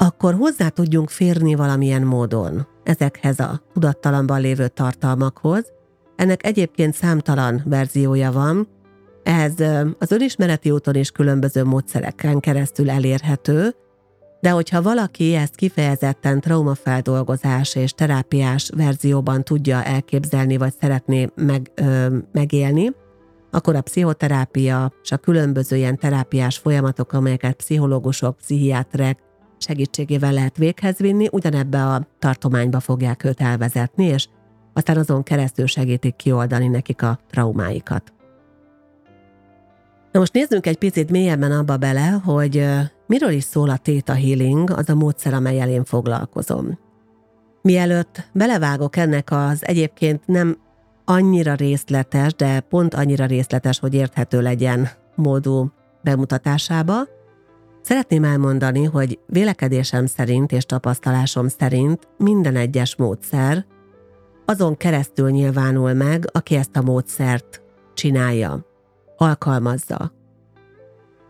akkor 0.00 0.34
hozzá 0.34 0.68
tudjunk 0.68 1.10
férni 1.10 1.54
valamilyen 1.54 2.02
módon 2.02 2.66
ezekhez 2.82 3.38
a 3.38 3.62
tudattalamban 3.72 4.40
lévő 4.40 4.68
tartalmakhoz. 4.68 5.72
Ennek 6.16 6.46
egyébként 6.46 6.94
számtalan 6.94 7.62
verziója 7.64 8.32
van, 8.32 8.68
ez 9.22 9.52
az 9.98 10.12
önismereti 10.12 10.70
úton 10.70 10.94
is 10.94 11.10
különböző 11.10 11.64
módszereken 11.64 12.40
keresztül 12.40 12.90
elérhető, 12.90 13.74
de 14.40 14.50
hogyha 14.50 14.82
valaki 14.82 15.34
ezt 15.34 15.54
kifejezetten 15.54 16.40
traumafeldolgozás 16.40 17.74
és 17.74 17.92
terápiás 17.92 18.70
verzióban 18.76 19.44
tudja 19.44 19.84
elképzelni, 19.84 20.56
vagy 20.56 20.72
szeretné 20.80 21.28
meg, 21.34 21.70
ö, 21.74 22.16
megélni, 22.32 22.92
akkor 23.50 23.74
a 23.74 23.80
pszichoterápia 23.80 24.92
és 25.02 25.12
a 25.12 25.16
különböző 25.16 25.76
ilyen 25.76 25.98
terápiás 25.98 26.58
folyamatok, 26.58 27.12
amelyeket 27.12 27.56
pszichológusok, 27.56 28.36
pszichiátrek 28.36 29.18
segítségével 29.58 30.32
lehet 30.32 30.56
véghez 30.56 30.98
vinni, 30.98 31.28
ugyanebbe 31.32 31.86
a 31.86 32.06
tartományba 32.18 32.80
fogják 32.80 33.24
őt 33.24 33.40
elvezetni, 33.40 34.04
és 34.04 34.28
aztán 34.72 34.96
azon 34.96 35.22
keresztül 35.22 35.66
segítik 35.66 36.16
kioldani 36.16 36.68
nekik 36.68 37.02
a 37.02 37.18
traumáikat. 37.30 38.12
Na 40.12 40.18
most 40.18 40.32
nézzünk 40.32 40.66
egy 40.66 40.78
picit 40.78 41.10
mélyebben 41.10 41.52
abba 41.52 41.76
bele, 41.76 42.08
hogy 42.24 42.64
miről 43.06 43.30
is 43.30 43.44
szól 43.44 43.70
a 43.70 43.76
Theta 43.76 44.14
Healing, 44.14 44.70
az 44.70 44.88
a 44.88 44.94
módszer, 44.94 45.34
amelyel 45.34 45.68
én 45.68 45.84
foglalkozom. 45.84 46.78
Mielőtt 47.62 48.28
belevágok 48.32 48.96
ennek 48.96 49.30
az 49.30 49.66
egyébként 49.66 50.26
nem 50.26 50.58
annyira 51.04 51.54
részletes, 51.54 52.34
de 52.34 52.60
pont 52.60 52.94
annyira 52.94 53.26
részletes, 53.26 53.78
hogy 53.78 53.94
érthető 53.94 54.40
legyen 54.40 54.88
módú 55.14 55.72
bemutatásába, 56.02 56.94
szeretném 57.82 58.24
elmondani, 58.24 58.84
hogy 58.84 59.18
vélekedésem 59.26 60.06
szerint 60.06 60.52
és 60.52 60.64
tapasztalásom 60.64 61.48
szerint 61.48 62.08
minden 62.18 62.56
egyes 62.56 62.96
módszer 62.96 63.66
azon 64.44 64.76
keresztül 64.76 65.30
nyilvánul 65.30 65.92
meg, 65.92 66.24
aki 66.32 66.54
ezt 66.54 66.76
a 66.76 66.82
módszert 66.82 67.62
csinálja 67.94 68.66
alkalmazza. 69.16 70.12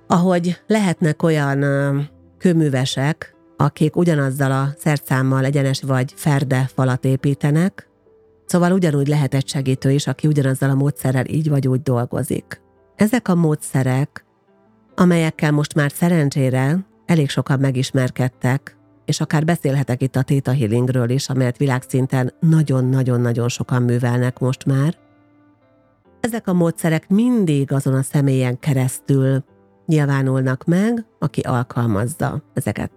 Ahogy 0.06 0.60
lehetnek 0.66 1.22
olyan 1.22 1.64
kőművesek, 2.38 3.36
akik 3.56 3.96
ugyanazzal 3.96 4.52
a 4.52 4.68
szertszámmal 4.78 5.44
egyenes 5.44 5.82
vagy 5.82 6.12
ferde 6.16 6.70
falat 6.74 7.04
építenek, 7.04 7.88
szóval 8.46 8.72
ugyanúgy 8.72 9.08
lehet 9.08 9.34
egy 9.34 9.48
segítő 9.48 9.90
is, 9.90 10.06
aki 10.06 10.26
ugyanazzal 10.26 10.70
a 10.70 10.74
módszerrel 10.74 11.26
így 11.26 11.48
vagy 11.48 11.68
úgy 11.68 11.82
dolgozik. 11.82 12.60
Ezek 12.96 13.28
a 13.28 13.34
módszerek, 13.34 14.24
amelyekkel 15.00 15.52
most 15.52 15.74
már 15.74 15.90
szerencsére 15.90 16.86
elég 17.06 17.28
sokan 17.28 17.58
megismerkedtek, 17.60 18.76
és 19.04 19.20
akár 19.20 19.44
beszélhetek 19.44 20.02
itt 20.02 20.16
a 20.16 20.22
Theta 20.22 20.54
Healingről 20.54 21.10
is, 21.10 21.28
amelyet 21.28 21.56
világszinten 21.56 22.32
nagyon-nagyon-nagyon 22.40 23.48
sokan 23.48 23.82
művelnek 23.82 24.38
most 24.38 24.64
már, 24.64 24.96
ezek 26.20 26.48
a 26.48 26.52
módszerek 26.52 27.08
mindig 27.08 27.72
azon 27.72 27.94
a 27.94 28.02
személyen 28.02 28.58
keresztül 28.58 29.44
nyilvánulnak 29.86 30.64
meg, 30.64 31.04
aki 31.18 31.40
alkalmazza 31.40 32.42
ezeket. 32.54 32.90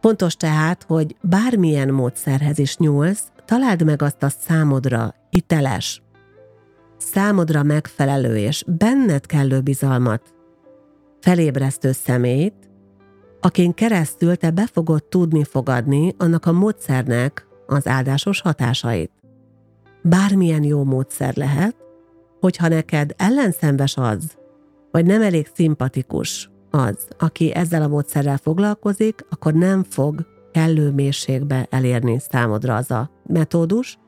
Fontos 0.00 0.34
tehát, 0.36 0.82
hogy 0.82 1.16
bármilyen 1.22 1.88
módszerhez 1.88 2.58
is 2.58 2.76
nyúlsz, 2.76 3.22
találd 3.44 3.84
meg 3.84 4.02
azt 4.02 4.22
a 4.22 4.28
számodra 4.28 5.14
hiteles, 5.30 6.02
számodra 6.98 7.62
megfelelő 7.62 8.36
és 8.36 8.64
benned 8.66 9.26
kellő 9.26 9.60
bizalmat 9.60 10.40
felébresztő 11.22 11.92
szemét, 11.92 12.54
akin 13.40 13.74
keresztül 13.74 14.36
te 14.36 14.50
be 14.50 14.66
fogod 14.72 15.04
tudni 15.04 15.44
fogadni 15.44 16.14
annak 16.18 16.46
a 16.46 16.52
módszernek 16.52 17.46
az 17.66 17.86
áldásos 17.86 18.40
hatásait. 18.40 19.10
Bármilyen 20.02 20.62
jó 20.62 20.84
módszer 20.84 21.36
lehet, 21.36 21.76
hogyha 22.40 22.68
neked 22.68 23.14
ellenszenves 23.16 23.96
az, 23.96 24.36
vagy 24.90 25.06
nem 25.06 25.22
elég 25.22 25.50
szimpatikus 25.54 26.50
az, 26.70 27.08
aki 27.18 27.54
ezzel 27.54 27.82
a 27.82 27.88
módszerrel 27.88 28.36
foglalkozik, 28.36 29.26
akkor 29.30 29.52
nem 29.52 29.82
fog 29.82 30.26
kellő 30.52 30.90
mélységbe 30.90 31.66
elérni 31.70 32.18
számodra 32.30 32.76
az 32.76 32.90
a 32.90 33.10
metódus, 33.26 33.98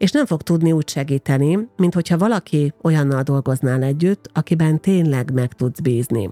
és 0.00 0.10
nem 0.10 0.26
fog 0.26 0.42
tudni 0.42 0.72
úgy 0.72 0.88
segíteni, 0.88 1.68
mint 1.76 1.94
hogyha 1.94 2.18
valaki 2.18 2.72
olyannal 2.82 3.22
dolgoznál 3.22 3.82
együtt, 3.82 4.30
akiben 4.32 4.80
tényleg 4.80 5.32
meg 5.32 5.52
tudsz 5.52 5.80
bízni. 5.80 6.30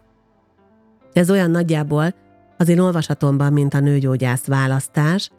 Ez 1.12 1.30
olyan 1.30 1.50
nagyjából 1.50 2.14
az 2.56 2.68
én 2.68 2.78
olvasatomban, 2.78 3.52
mint 3.52 3.75
a 3.75 3.80
nőgyógyász 3.80 4.46
választás, 4.46 5.30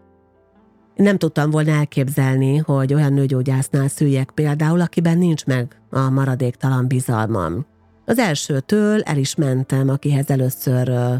nem 0.96 1.18
tudtam 1.18 1.50
volna 1.50 1.72
elképzelni, 1.72 2.58
hogy 2.58 2.94
olyan 2.94 3.14
nőgyógyásznál 3.14 3.88
szüljek 3.88 4.32
például, 4.32 4.82
akiben 4.82 5.18
nincs 5.18 5.46
meg 5.46 5.82
a 5.90 6.10
maradéktalan 6.10 6.88
bizalmam. 6.88 7.66
Az 8.06 8.18
elsőtől 8.18 9.02
el 9.02 9.18
is 9.18 9.36
mentem, 9.36 9.90
akihez 9.90 10.30
először 10.30 10.90
uh, 10.90 11.14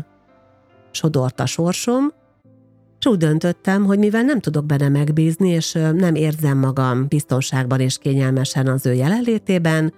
sodort 0.92 1.40
a 1.40 1.46
sorsom, 1.46 2.12
és 3.00 3.06
úgy 3.06 3.18
döntöttem, 3.18 3.86
hogy 3.86 4.00
mivel 4.00 4.24
nem 4.24 4.40
tudok 4.40 4.66
benne 4.66 4.90
megbízni, 4.90 5.50
és 5.50 5.72
nem 5.94 6.16
érzem 6.16 6.58
magam 6.58 7.06
biztonságban 7.08 7.80
és 7.80 7.98
kényelmesen 7.98 8.68
az 8.68 8.86
ő 8.86 8.94
jelenlétében, 8.94 9.94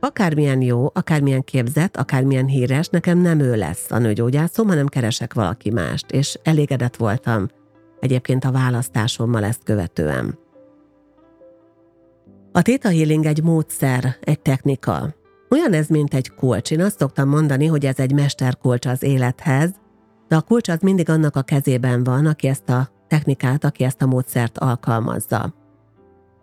akármilyen 0.00 0.62
jó, 0.62 0.90
akármilyen 0.92 1.42
képzett, 1.42 1.96
akármilyen 1.96 2.46
híres, 2.46 2.88
nekem 2.88 3.18
nem 3.18 3.40
ő 3.40 3.56
lesz 3.56 3.90
a 3.90 3.98
nőgyógyászom, 3.98 4.66
hanem 4.68 4.86
keresek 4.86 5.34
valaki 5.34 5.70
mást, 5.70 6.10
és 6.10 6.38
elégedett 6.42 6.96
voltam 6.96 7.48
egyébként 8.00 8.44
a 8.44 8.52
választásommal 8.52 9.44
ezt 9.44 9.62
követően. 9.64 10.38
A 12.52 12.62
Theta 12.62 12.88
Healing 12.88 13.24
egy 13.24 13.42
módszer, 13.42 14.16
egy 14.20 14.40
technika. 14.40 15.14
Olyan 15.50 15.72
ez, 15.72 15.86
mint 15.86 16.14
egy 16.14 16.34
kulcs. 16.34 16.70
Én 16.70 16.80
azt 16.80 16.98
szoktam 16.98 17.28
mondani, 17.28 17.66
hogy 17.66 17.86
ez 17.86 17.98
egy 17.98 18.12
mesterkulcs 18.12 18.86
az 18.86 19.02
élethez, 19.02 19.70
de 20.34 20.40
a 20.40 20.42
kulcs 20.42 20.68
az 20.68 20.78
mindig 20.80 21.08
annak 21.08 21.36
a 21.36 21.42
kezében 21.42 22.04
van, 22.04 22.26
aki 22.26 22.46
ezt 22.46 22.68
a 22.68 22.88
technikát, 23.08 23.64
aki 23.64 23.84
ezt 23.84 24.02
a 24.02 24.06
módszert 24.06 24.58
alkalmazza. 24.58 25.54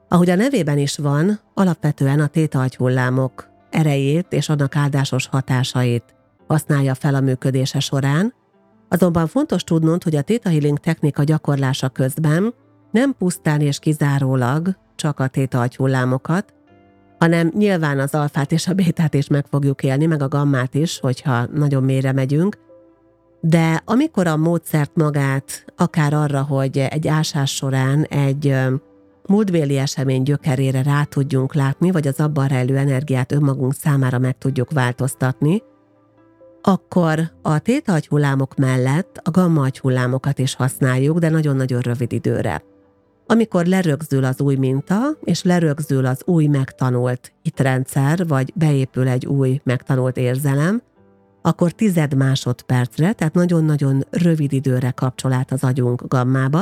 Ahogy 0.08 0.30
a 0.30 0.36
nevében 0.36 0.78
is 0.78 0.98
van, 0.98 1.40
alapvetően 1.54 2.20
a 2.20 2.28
téta 2.28 2.66
hullámok 2.78 3.50
erejét 3.70 4.26
és 4.30 4.50
annak 4.50 4.76
áldásos 4.76 5.28
hatásait 5.28 6.04
használja 6.48 6.96
fel 6.96 7.16
a 7.16 7.20
működése 7.20 7.80
során, 7.80 8.34
Azonban 8.90 9.28
fontos 9.28 9.64
tudnod, 9.64 10.04
hogy 10.04 10.16
a 10.16 10.22
Theta 10.22 10.50
Healing 10.50 10.80
technika 10.80 11.24
gyakorlása 11.24 11.90
közben 11.90 12.54
nem 12.92 13.16
pusztán 13.18 13.62
és 13.62 13.80
kizárólag 13.80 14.76
csak 14.96 15.20
a 15.20 15.28
téta 15.28 15.68
hanem 17.20 17.52
nyilván 17.56 18.00
az 18.00 18.14
alfát 18.14 18.52
és 18.52 18.68
a 18.68 18.74
bétát 18.74 19.14
is 19.14 19.28
meg 19.28 19.46
fogjuk 19.50 19.84
élni, 19.84 20.06
meg 20.06 20.22
a 20.22 20.28
gammát 20.28 20.74
is, 20.74 21.00
hogyha 21.00 21.46
nagyon 21.46 21.84
mélyre 21.84 22.12
megyünk, 22.12 22.70
de 23.42 23.82
amikor 23.86 24.28
a 24.28 24.38
módszert 24.38 24.96
magát, 24.96 25.66
akár 25.76 26.14
arra, 26.14 26.42
hogy 26.42 26.78
egy 26.78 27.08
ásás 27.08 27.56
során 27.56 28.04
egy 28.04 28.56
múltbéli 29.26 29.78
esemény 29.78 30.24
gyökerére 30.24 30.84
rá 30.84 31.04
tudjunk 31.04 31.54
látni, 31.54 31.92
vagy 31.92 32.08
az 32.08 32.20
abban 32.20 32.48
rejlő 32.48 32.78
energiát 32.78 33.32
önmagunk 33.32 33.74
számára 33.74 34.20
meg 34.20 34.38
tudjuk 34.38 34.72
változtatni, 34.72 35.62
akkor 36.62 37.32
a 37.42 37.60
téta 37.60 37.94
agyhullámok 37.94 38.56
mellett 38.56 39.22
a 39.24 39.32
gamma 39.32 39.62
agyhullámokat 39.62 40.40
is 40.40 40.56
használjuk, 40.56 41.20
de 41.20 41.30
nagyon-nagyon 41.30 41.80
rövid 41.80 42.12
időre. 42.12 42.64
Amikor 43.28 43.66
lerögzül 43.66 44.24
az 44.24 44.42
új 44.42 44.56
minta, 44.56 44.98
és 45.24 45.44
lerögzül 45.44 46.06
az 46.06 46.22
új 46.26 46.46
megtanult 46.46 47.34
hitrendszer, 47.42 48.28
vagy 48.28 48.52
beépül 48.56 49.08
egy 49.08 49.26
új 49.26 49.62
megtanult 49.64 50.18
érzelem, 50.18 50.82
akkor 51.42 51.72
tized 51.72 52.16
másodpercre, 52.16 53.14
tehát 53.14 53.34
nagyon-nagyon 53.34 54.06
rövid 54.10 54.54
időre 54.54 54.92
kapcsol 54.92 55.34
át 55.34 55.52
az 55.52 55.64
agyunk 55.64 56.04
gammába. 56.08 56.60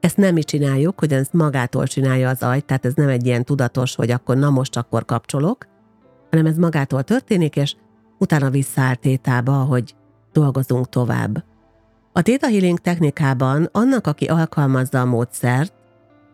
Ezt 0.00 0.16
nem 0.16 0.34
mi 0.34 0.42
csináljuk, 0.42 0.98
hogy 0.98 1.12
ezt 1.12 1.32
magától 1.32 1.86
csinálja 1.86 2.28
az 2.28 2.42
agy, 2.42 2.64
tehát 2.64 2.84
ez 2.84 2.94
nem 2.94 3.08
egy 3.08 3.26
ilyen 3.26 3.44
tudatos, 3.44 3.94
hogy 3.94 4.10
akkor 4.10 4.36
na 4.36 4.50
most 4.50 4.76
akkor 4.76 5.04
kapcsolok, 5.04 5.66
hanem 6.30 6.46
ez 6.46 6.56
magától 6.56 7.02
történik, 7.02 7.56
és 7.56 7.74
utána 8.18 8.50
visszaáll 8.50 8.94
tétába, 8.94 9.52
hogy 9.52 9.94
dolgozunk 10.32 10.88
tovább. 10.88 11.44
A 12.12 12.22
Theta 12.22 12.46
Healing 12.46 12.78
technikában 12.78 13.68
annak, 13.72 14.06
aki 14.06 14.24
alkalmazza 14.24 15.00
a 15.00 15.04
módszert, 15.04 15.72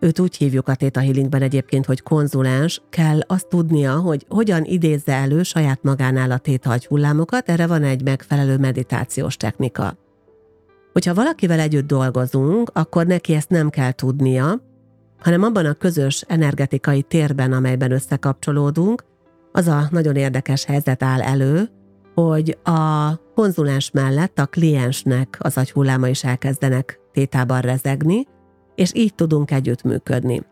őt 0.01 0.19
úgy 0.19 0.37
hívjuk 0.37 0.69
a 0.69 0.75
Theta 0.75 1.01
Healingben 1.01 1.43
egyébként, 1.43 1.87
hogy 1.87 2.03
konzulens, 2.03 2.83
kell 2.91 3.21
azt 3.27 3.49
tudnia, 3.49 3.97
hogy 3.97 4.27
hogyan 4.29 4.65
idézze 4.65 5.13
elő 5.13 5.43
saját 5.43 5.83
magánál 5.83 6.31
a 6.31 6.39
Theta 6.39 6.77
hullámokat, 6.89 7.49
erre 7.49 7.67
van 7.67 7.83
egy 7.83 8.03
megfelelő 8.03 8.57
meditációs 8.57 9.37
technika. 9.37 9.97
Hogyha 10.93 11.15
valakivel 11.15 11.61
együtt 11.61 11.87
dolgozunk, 11.87 12.71
akkor 12.73 13.07
neki 13.07 13.35
ezt 13.35 13.51
nem 13.51 13.71
kell 13.71 13.93
tudnia, 13.93 14.63
hanem 15.19 15.43
abban 15.43 15.67
a 15.67 15.73
közös 15.73 16.25
energetikai 16.27 17.03
térben, 17.03 17.53
amelyben 17.53 17.91
összekapcsolódunk, 17.91 19.05
az 19.53 19.67
a 19.67 19.89
nagyon 19.91 20.17
érdekes 20.17 20.65
helyzet 20.65 21.03
áll 21.03 21.21
elő, 21.21 21.69
hogy 22.15 22.59
a 22.65 23.13
konzulens 23.35 23.91
mellett 23.91 24.39
a 24.39 24.47
kliensnek 24.47 25.37
az 25.41 25.57
agyhulláma 25.57 26.09
is 26.09 26.25
elkezdenek 26.25 27.01
tétában 27.13 27.61
rezegni, 27.61 28.27
és 28.79 28.91
így 28.95 29.15
tudunk 29.15 29.51
együttműködni. 29.51 30.43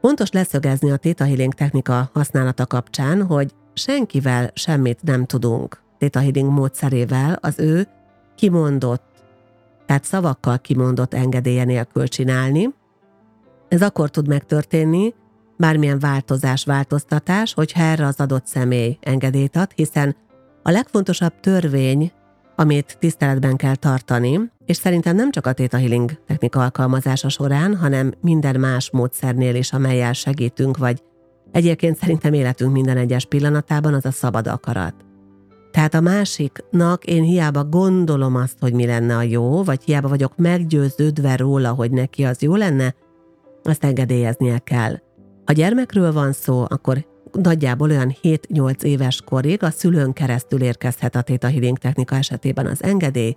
Fontos 0.00 0.30
leszögezni 0.30 0.90
a 0.90 0.96
Theta 0.96 1.24
Healing 1.24 1.54
technika 1.54 2.10
használata 2.12 2.66
kapcsán, 2.66 3.26
hogy 3.26 3.52
senkivel 3.74 4.50
semmit 4.54 5.02
nem 5.02 5.24
tudunk 5.24 5.82
Theta 5.98 6.20
Healing 6.20 6.50
módszerével 6.50 7.38
az 7.40 7.58
ő 7.58 7.88
kimondott, 8.34 9.02
tehát 9.86 10.04
szavakkal 10.04 10.58
kimondott 10.58 11.14
engedélye 11.14 11.64
nélkül 11.64 12.08
csinálni. 12.08 12.74
Ez 13.68 13.82
akkor 13.82 14.10
tud 14.10 14.28
megtörténni, 14.28 15.14
bármilyen 15.56 15.98
változás, 15.98 16.64
változtatás, 16.64 17.54
hogyha 17.54 17.82
erre 17.82 18.06
az 18.06 18.20
adott 18.20 18.46
személy 18.46 18.98
engedélyt 19.00 19.56
ad, 19.56 19.70
hiszen 19.74 20.16
a 20.62 20.70
legfontosabb 20.70 21.40
törvény, 21.40 22.12
amit 22.56 22.96
tiszteletben 22.98 23.56
kell 23.56 23.76
tartani, 23.76 24.50
és 24.68 24.76
szerintem 24.76 25.16
nem 25.16 25.30
csak 25.30 25.46
a 25.46 25.52
Theta 25.52 25.76
Healing 25.76 26.10
technika 26.26 26.60
alkalmazása 26.60 27.28
során, 27.28 27.76
hanem 27.76 28.12
minden 28.20 28.60
más 28.60 28.90
módszernél 28.90 29.54
is, 29.54 29.72
amelyel 29.72 30.12
segítünk, 30.12 30.76
vagy 30.76 31.02
egyébként 31.52 31.96
szerintem 31.96 32.32
életünk 32.32 32.72
minden 32.72 32.96
egyes 32.96 33.24
pillanatában 33.24 33.94
az 33.94 34.04
a 34.04 34.10
szabad 34.10 34.46
akarat. 34.46 34.94
Tehát 35.70 35.94
a 35.94 36.00
másiknak 36.00 37.04
én 37.04 37.22
hiába 37.22 37.64
gondolom 37.64 38.34
azt, 38.34 38.56
hogy 38.60 38.72
mi 38.72 38.86
lenne 38.86 39.16
a 39.16 39.22
jó, 39.22 39.62
vagy 39.62 39.82
hiába 39.84 40.08
vagyok 40.08 40.36
meggyőződve 40.36 41.36
róla, 41.36 41.70
hogy 41.70 41.90
neki 41.90 42.24
az 42.24 42.42
jó 42.42 42.54
lenne, 42.54 42.94
azt 43.62 43.84
engedélyeznie 43.84 44.58
kell. 44.58 44.98
Ha 45.44 45.52
gyermekről 45.52 46.12
van 46.12 46.32
szó, 46.32 46.64
akkor 46.68 47.06
nagyjából 47.32 47.90
olyan 47.90 48.16
7-8 48.22 48.82
éves 48.82 49.22
korig 49.24 49.62
a 49.62 49.70
szülőn 49.70 50.12
keresztül 50.12 50.62
érkezhet 50.62 51.16
a 51.16 51.22
Theta 51.22 51.48
Healing 51.48 51.78
technika 51.78 52.16
esetében 52.16 52.66
az 52.66 52.82
engedély, 52.82 53.36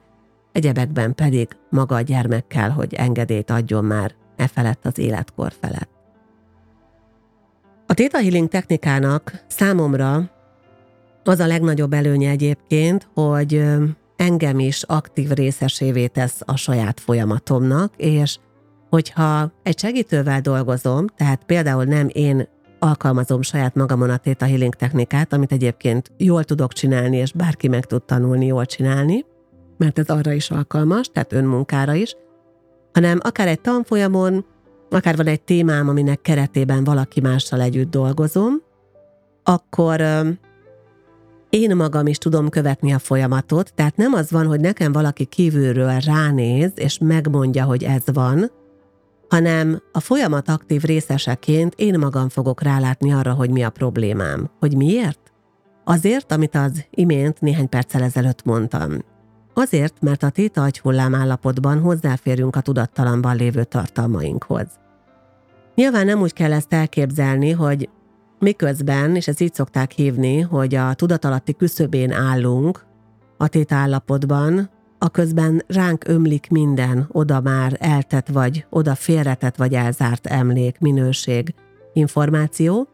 egyebekben 0.52 1.16
pedig 1.16 1.48
maga 1.70 1.96
a 1.96 2.02
gyermek 2.02 2.48
kell, 2.48 2.70
hogy 2.70 2.94
engedélyt 2.94 3.50
adjon 3.50 3.86
már 3.86 4.16
e 4.36 4.48
felett 4.48 4.86
az 4.86 4.98
életkor 4.98 5.54
felett. 5.60 5.90
A 7.88 7.94
Theta 7.94 8.18
Healing 8.18 8.48
technikának 8.48 9.44
számomra 9.48 10.30
az 11.24 11.40
a 11.40 11.48
legnagyobb 11.48 11.94
előnye 11.94 12.30
egyébként, 12.30 13.08
hogy 13.14 13.64
engem 14.16 14.60
is 14.60 14.84
aktív 14.84 15.30
részesévé 15.30 16.08
tesz 16.08 16.42
a 16.46 16.56
saját 16.56 17.00
folyamatomnak, 17.00 17.94
és 17.98 18.38
hogyha 18.90 19.52
egy 19.64 19.80
segítővel 19.80 20.42
dolgozom, 20.42 21.08
tehát 21.08 21.44
például 21.44 21.84
nem 21.84 22.08
én 22.14 22.48
alkalmazom 22.80 23.42
saját 23.42 23.76
magamon 23.76 24.10
a 24.10 24.18
Theta 24.18 24.46
Healing 24.46 24.76
technikát, 24.76 25.34
amit 25.34 25.52
egyébként 25.52 26.12
jól 26.18 26.44
tudok 26.44 26.74
csinálni, 26.74 27.18
és 27.18 27.32
bárki 27.32 27.68
meg 27.68 27.86
tud 27.86 28.04
tanulni 28.04 28.46
jól 28.46 28.66
csinálni, 28.66 29.26
mert 29.82 30.00
ez 30.00 30.10
arra 30.10 30.32
is 30.32 30.52
alkalmas, 30.52 31.08
tehát 31.08 31.34
önmunkára 31.34 31.94
is, 31.94 32.16
hanem 32.94 33.20
akár 33.22 33.48
egy 33.48 33.62
tanfolyamon, 33.62 34.46
akár 34.90 35.16
van 35.16 35.28
egy 35.28 35.42
témám, 35.42 35.90
aminek 35.90 36.22
keretében 36.22 36.84
valaki 36.84 37.22
mással 37.22 37.62
együtt 37.62 37.90
dolgozom, 37.90 38.62
akkor 39.44 40.02
én 41.50 41.76
magam 41.76 42.08
is 42.08 42.18
tudom 42.18 42.50
követni 42.50 42.94
a 42.94 43.00
folyamatot, 43.00 43.74
tehát 43.74 43.96
nem 43.96 44.14
az 44.14 44.32
van, 44.32 44.46
hogy 44.46 44.60
nekem 44.60 44.92
valaki 44.92 45.26
kívülről 45.26 46.00
ránéz, 46.00 46.72
és 46.76 46.98
megmondja, 46.98 47.64
hogy 47.64 47.84
ez 47.84 48.04
van, 48.14 48.52
hanem 49.30 49.82
a 49.92 50.00
folyamat 50.00 50.50
aktív 50.50 50.82
részeseként 50.82 51.74
én 51.78 52.00
magam 52.00 52.30
fogok 52.30 52.62
rálátni 52.62 53.14
arra, 53.14 53.34
hogy 53.34 53.50
mi 53.50 53.64
a 53.64 53.70
problémám. 53.70 54.50
Hogy 54.60 54.76
miért? 54.76 55.20
Azért, 55.84 56.32
amit 56.32 56.56
az 56.56 56.86
imént 56.90 57.42
néhány 57.42 57.70
perccel 57.70 58.04
ezelőtt 58.04 58.44
mondtam. 58.44 59.11
Azért, 59.54 60.02
mert 60.02 60.24
a 60.24 60.30
téta 60.30 60.64
agyhullám 60.64 61.16
állapotban 61.16 61.80
hozzáférünk 61.80 62.56
a 62.56 62.62
tudattalamban 62.62 63.36
lévő 63.36 63.64
tartalmainkhoz. 63.64 64.68
Nyilván 65.76 66.06
nem 66.06 66.22
úgy 66.22 66.34
kell 66.34 66.54
ezt 66.54 66.74
elképzelni, 66.74 67.52
hogy 67.52 67.90
miközben, 68.40 69.16
és 69.16 69.28
ezt 69.28 69.40
így 69.42 69.54
szokták 69.54 69.92
hívni, 69.92 70.40
hogy 70.40 70.76
a 70.76 70.94
tudatalatti 70.94 71.54
küszöbén 71.56 72.12
állunk 72.12 72.86
a 73.38 73.48
téta 73.48 73.76
állapotban, 73.76 74.70
a 74.98 75.10
közben 75.10 75.64
ránk 75.68 76.08
ömlik 76.08 76.50
minden, 76.50 77.08
oda 77.12 77.42
már 77.42 77.78
eltett 77.80 78.28
vagy, 78.28 78.66
oda 78.70 78.96
félretett 78.96 79.56
vagy 79.56 79.74
elzárt 79.74 80.28
emlék, 80.28 80.80
minőség, 80.80 81.54
információ, 81.94 82.88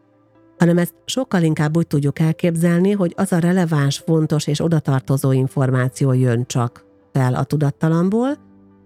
hanem 0.57 0.77
ezt 0.77 0.93
sokkal 1.05 1.43
inkább 1.43 1.77
úgy 1.77 1.87
tudjuk 1.87 2.19
elképzelni, 2.19 2.91
hogy 2.91 3.13
az 3.15 3.31
a 3.31 3.39
releváns, 3.39 3.97
fontos 3.97 4.47
és 4.47 4.63
odatartozó 4.63 5.31
információ 5.31 6.13
jön 6.13 6.45
csak 6.45 6.85
fel 7.11 7.33
a 7.33 7.43
tudattalamból, 7.43 8.37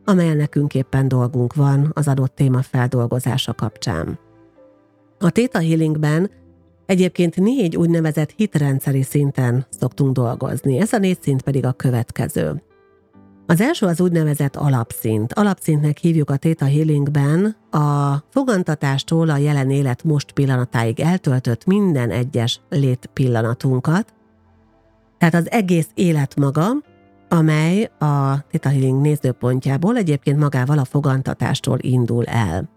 amelyen 0.05 0.37
nekünk 0.37 0.75
éppen 0.75 1.07
dolgunk 1.07 1.53
van 1.53 1.91
az 1.93 2.07
adott 2.07 2.35
téma 2.35 2.61
feldolgozása 2.61 3.53
kapcsán. 3.53 4.19
A 5.19 5.29
Theta 5.29 5.59
Healingben 5.59 6.29
egyébként 6.85 7.35
négy 7.35 7.75
úgynevezett 7.75 8.33
hitrendszeri 8.35 9.01
szinten 9.01 9.65
szoktunk 9.69 10.13
dolgozni, 10.13 10.79
ez 10.79 10.93
a 10.93 10.97
négy 10.97 11.21
szint 11.21 11.41
pedig 11.41 11.65
a 11.65 11.71
következő. 11.71 12.61
Az 13.51 13.61
első 13.61 13.85
az 13.85 14.01
úgynevezett 14.01 14.55
alapszint. 14.55 15.33
Alapszintnek 15.33 15.97
hívjuk 15.97 16.29
a 16.29 16.37
Theta 16.37 16.65
Healingben 16.65 17.55
a 17.71 18.15
fogantatástól 18.29 19.29
a 19.29 19.37
jelen 19.37 19.69
élet 19.69 20.03
most 20.03 20.31
pillanatáig 20.31 20.99
eltöltött 20.99 21.65
minden 21.65 22.09
egyes 22.09 22.61
lét 22.69 23.09
pillanatunkat. 23.13 24.13
Tehát 25.17 25.33
az 25.33 25.51
egész 25.51 25.87
élet 25.93 26.35
maga, 26.35 26.67
amely 27.29 27.83
a 27.99 28.45
Theta 28.49 28.69
Healing 28.69 29.01
nézőpontjából 29.01 29.97
egyébként 29.97 30.39
magával 30.39 30.77
a 30.77 30.85
fogantatástól 30.85 31.77
indul 31.81 32.25
el. 32.25 32.69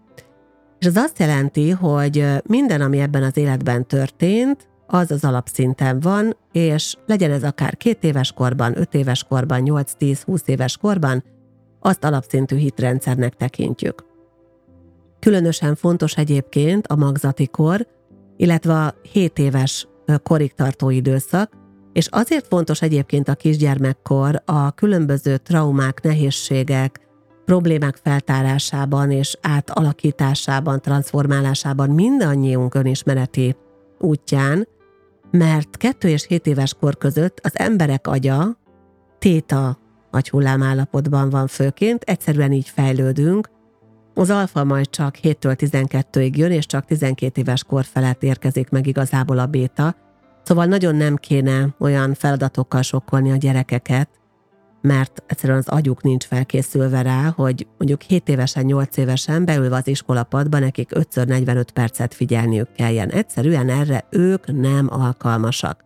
És 0.79 0.85
az 0.85 0.95
azt 0.95 1.19
jelenti, 1.19 1.69
hogy 1.69 2.25
minden, 2.43 2.81
ami 2.81 2.99
ebben 2.99 3.23
az 3.23 3.37
életben 3.37 3.87
történt, 3.87 4.67
az 4.87 5.11
az 5.11 5.23
alapszinten 5.23 5.99
van, 5.99 6.37
és 6.51 6.95
legyen 7.05 7.31
ez 7.31 7.43
akár 7.43 7.77
két 7.77 8.03
éves 8.03 8.31
korban, 8.31 8.77
öt 8.77 8.93
éves 8.93 9.23
korban, 9.23 9.61
8-10-20 9.65 10.47
éves 10.47 10.77
korban, 10.77 11.23
azt 11.79 12.03
alapszintű 12.03 12.55
hitrendszernek 12.55 13.35
tekintjük. 13.35 14.05
Különösen 15.19 15.75
fontos 15.75 16.17
egyébként 16.17 16.87
a 16.87 16.95
magzati 16.95 17.47
kor, 17.47 17.87
illetve 18.37 18.73
a 18.73 18.95
7 19.11 19.39
éves 19.39 19.87
korig 20.23 20.53
tartó 20.53 20.89
időszak, 20.89 21.51
és 21.93 22.07
azért 22.11 22.47
fontos 22.47 22.81
egyébként 22.81 23.27
a 23.27 23.35
kisgyermekkor 23.35 24.41
a 24.45 24.71
különböző 24.71 25.37
traumák, 25.37 26.01
nehézségek, 26.01 26.99
problémák 27.45 27.99
feltárásában 28.03 29.11
és 29.11 29.37
átalakításában, 29.41 30.81
transformálásában 30.81 31.89
mindannyiunk 31.89 32.75
önismereti 32.75 33.55
útján, 33.99 34.67
mert 35.37 35.77
2 35.77 36.07
és 36.09 36.25
7 36.27 36.47
éves 36.47 36.73
kor 36.73 36.97
között 36.97 37.39
az 37.43 37.59
emberek 37.59 38.07
agya 38.07 38.57
téta 39.19 39.77
agyhullám 40.11 40.63
állapotban 40.63 41.29
van 41.29 41.47
főként, 41.47 42.03
egyszerűen 42.03 42.51
így 42.51 42.69
fejlődünk, 42.69 43.49
az 44.13 44.29
alfa 44.29 44.63
majd 44.63 44.89
csak 44.89 45.15
7-től 45.21 45.55
12-ig 45.57 46.35
jön, 46.35 46.51
és 46.51 46.65
csak 46.65 46.85
12 46.85 47.41
éves 47.41 47.63
kor 47.63 47.85
felett 47.85 48.23
érkezik 48.23 48.69
meg 48.69 48.87
igazából 48.87 49.39
a 49.39 49.45
béta, 49.45 49.95
szóval 50.43 50.65
nagyon 50.65 50.95
nem 50.95 51.15
kéne 51.15 51.75
olyan 51.79 52.13
feladatokkal 52.13 52.81
sokkolni 52.81 53.31
a 53.31 53.35
gyerekeket, 53.35 54.09
mert 54.85 55.23
egyszerűen 55.27 55.57
az 55.57 55.67
agyuk 55.67 56.01
nincs 56.01 56.25
felkészülve 56.25 57.01
rá, 57.01 57.33
hogy 57.35 57.67
mondjuk 57.77 58.01
7 58.01 58.29
évesen, 58.29 58.65
8 58.65 58.97
évesen 58.97 59.45
beülve 59.45 59.75
az 59.75 59.87
iskolapadba 59.87 60.59
nekik 60.59 60.89
5-45 60.93 61.65
percet 61.73 62.13
figyelniük 62.13 62.71
kelljen. 62.71 63.09
Egyszerűen 63.09 63.69
erre 63.69 64.05
ők 64.09 64.59
nem 64.59 64.87
alkalmasak. 64.91 65.85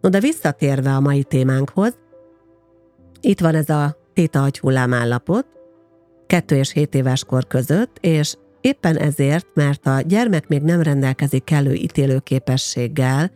No 0.00 0.08
de 0.08 0.20
visszatérve 0.20 0.94
a 0.94 1.00
mai 1.00 1.22
témánkhoz, 1.22 1.98
itt 3.20 3.40
van 3.40 3.54
ez 3.54 3.68
a 3.68 3.96
téta 4.12 4.42
agyhullám 4.42 4.92
állapot, 4.92 5.46
2 6.26 6.56
és 6.56 6.72
7 6.72 6.94
éves 6.94 7.24
kor 7.24 7.46
között, 7.46 7.96
és 8.00 8.34
éppen 8.60 8.96
ezért, 8.96 9.46
mert 9.54 9.86
a 9.86 10.00
gyermek 10.00 10.48
még 10.48 10.62
nem 10.62 10.82
rendelkezik 10.82 11.44
kellő 11.44 11.72
ítélőképességgel, 11.72 13.30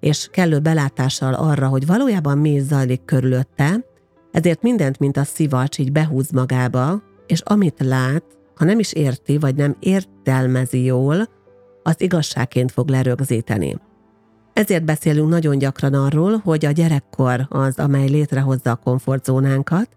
és 0.00 0.28
kellő 0.32 0.58
belátással 0.58 1.34
arra, 1.34 1.68
hogy 1.68 1.86
valójában 1.86 2.38
mi 2.38 2.58
zajlik 2.58 3.04
körülötte, 3.04 3.88
ezért 4.32 4.62
mindent, 4.62 4.98
mint 4.98 5.16
a 5.16 5.24
szivacs 5.24 5.78
így 5.78 5.92
behúz 5.92 6.30
magába, 6.30 7.02
és 7.26 7.40
amit 7.40 7.80
lát, 7.80 8.24
ha 8.54 8.64
nem 8.64 8.78
is 8.78 8.92
érti, 8.92 9.38
vagy 9.38 9.54
nem 9.54 9.76
értelmezi 9.78 10.84
jól, 10.84 11.28
az 11.82 11.94
igazságként 12.00 12.72
fog 12.72 12.88
lerögzíteni. 12.88 13.76
Ezért 14.52 14.84
beszélünk 14.84 15.28
nagyon 15.28 15.58
gyakran 15.58 15.94
arról, 15.94 16.40
hogy 16.44 16.64
a 16.64 16.70
gyerekkor 16.70 17.46
az, 17.48 17.78
amely 17.78 18.08
létrehozza 18.08 18.70
a 18.70 18.76
komfortzónánkat, 18.76 19.88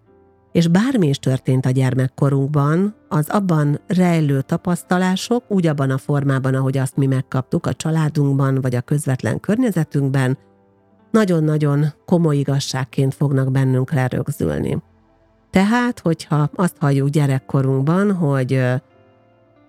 és 0.52 0.68
bármi 0.68 1.08
is 1.08 1.18
történt 1.18 1.66
a 1.66 1.70
gyermekkorunkban, 1.70 2.94
az 3.08 3.28
abban 3.28 3.80
rejlő 3.86 4.40
tapasztalások 4.40 5.44
úgy 5.48 5.66
abban 5.66 5.90
a 5.90 5.98
formában, 5.98 6.54
ahogy 6.54 6.78
azt 6.78 6.96
mi 6.96 7.06
megkaptuk 7.06 7.66
a 7.66 7.74
családunkban 7.74 8.60
vagy 8.60 8.74
a 8.74 8.80
közvetlen 8.80 9.40
környezetünkben, 9.40 10.38
nagyon-nagyon 11.14 11.86
komoly 12.06 12.36
igazságként 12.36 13.14
fognak 13.14 13.50
bennünk 13.50 13.92
lerögzülni. 13.92 14.82
Tehát, 15.50 16.00
hogyha 16.00 16.50
azt 16.54 16.76
halljuk 16.78 17.08
gyerekkorunkban, 17.08 18.12
hogy 18.12 18.62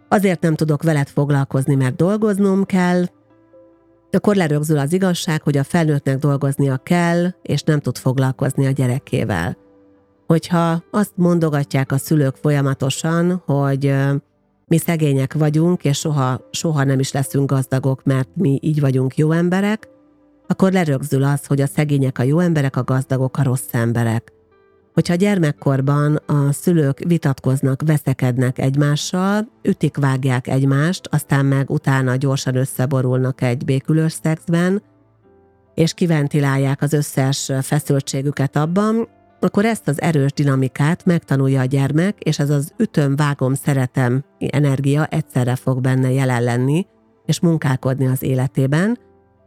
azért 0.08 0.42
nem 0.42 0.56
tudok 0.56 0.84
veled 0.84 1.08
foglalkozni, 1.08 1.76
mert 1.76 1.96
dolgoznom 1.96 2.64
kell, 2.64 3.04
akkor 4.12 4.36
lerögzül 4.36 4.78
az 4.78 4.94
igazság, 4.94 5.42
hogy 5.42 5.58
a 5.58 5.64
felnőttnek 5.64 6.18
dolgoznia 6.18 6.78
kell, 6.78 7.30
és 7.42 7.62
nem 7.62 7.80
tud 7.80 7.98
foglalkozni 7.98 8.66
a 8.66 8.72
gyerekével. 8.72 9.58
Hogyha 10.28 10.84
azt 10.92 11.14
mondogatják 11.16 11.92
a 11.92 11.98
szülők 11.98 12.36
folyamatosan, 12.36 13.44
hogy 13.46 13.96
mi 14.68 14.78
szegények 14.78 15.34
vagyunk, 15.34 15.84
és 15.84 15.98
soha, 15.98 16.40
soha 16.52 16.84
nem 16.84 17.00
is 17.00 17.12
leszünk 17.12 17.50
gazdagok, 17.50 18.04
mert 18.04 18.30
mi 18.34 18.60
így 18.62 18.80
vagyunk 18.80 19.18
jó 19.18 19.32
emberek, 19.32 19.94
akkor 20.48 20.72
lerögzül 20.72 21.24
az, 21.24 21.46
hogy 21.46 21.62
a 21.62 21.68
szegények 21.68 22.20
a 22.20 22.24
jó 22.24 22.40
emberek, 22.40 22.76
a 22.76 22.84
gazdagok 22.84 23.38
a 23.38 23.44
rossz 23.44 23.68
emberek. 23.72 24.34
Hogyha 24.94 25.16
gyermekkorban 25.16 26.16
a 26.16 26.52
szülők 26.52 27.00
vitatkoznak, 27.00 27.82
veszekednek 27.86 28.60
egymással, 28.60 29.48
ütik, 29.62 29.98
vágják 29.98 30.48
egymást, 30.48 31.08
aztán 31.12 31.46
meg 31.46 31.70
utána 31.70 32.16
gyorsan 32.16 32.56
összeborulnak 32.56 33.42
egy 33.42 33.66
békülős 33.66 34.14
szexben, 34.24 34.82
és 35.74 35.94
kiventilálják 35.94 36.82
az 36.82 36.94
összes 36.94 37.52
feszültségüket 37.62 38.56
abban, 38.56 39.08
akkor 39.40 39.66
ezt 39.66 39.88
az 39.88 40.02
erős 40.02 40.34
dinamikát 40.34 41.06
megtanulja 41.06 41.62
a 41.62 41.66
gyermek, 41.66 42.20
és 42.20 42.40
ez 42.40 42.50
az 42.50 42.74
ütöm, 42.78 43.16
vágom, 43.16 43.54
szeretem 43.54 44.24
energia 44.38 45.06
egyszerre 45.06 45.56
fog 45.56 45.82
benne 45.82 46.12
jelen 46.12 46.44
lenni, 46.44 46.86
és 47.26 47.40
munkálkodni 47.40 48.08
az 48.08 48.24
életében, 48.24 48.98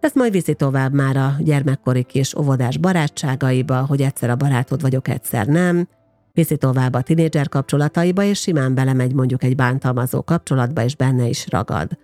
ez 0.00 0.12
majd 0.14 0.32
viszi 0.32 0.54
tovább 0.54 0.92
már 0.92 1.16
a 1.16 1.36
gyermekkori 1.38 2.02
kis 2.02 2.34
óvodás 2.34 2.76
barátságaiba, 2.76 3.84
hogy 3.86 4.00
egyszer 4.00 4.30
a 4.30 4.36
barátod 4.36 4.80
vagyok, 4.80 5.08
egyszer 5.08 5.46
nem, 5.46 5.88
viszi 6.32 6.56
tovább 6.56 6.94
a 6.94 7.02
tinédzser 7.02 7.48
kapcsolataiba, 7.48 8.22
és 8.22 8.40
simán 8.40 8.74
belemegy 8.74 9.14
mondjuk 9.14 9.42
egy 9.42 9.56
bántalmazó 9.56 10.22
kapcsolatba, 10.22 10.82
és 10.84 10.96
benne 10.96 11.26
is 11.26 11.46
ragad. 11.50 11.98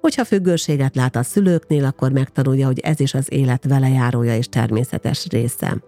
Hogyha 0.00 0.24
függőséget 0.24 0.96
lát 0.96 1.16
a 1.16 1.22
szülőknél, 1.22 1.84
akkor 1.84 2.12
megtanulja, 2.12 2.66
hogy 2.66 2.78
ez 2.78 3.00
is 3.00 3.14
az 3.14 3.32
élet 3.32 3.64
velejárója 3.64 4.36
és 4.36 4.48
természetes 4.48 5.26
része. 5.26 5.82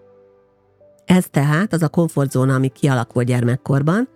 Ez 1.05 1.27
tehát 1.31 1.73
az 1.73 1.83
a 1.83 1.89
komfortzóna, 1.89 2.55
ami 2.55 2.69
kialakul 2.69 3.23
gyermekkorban, 3.23 4.09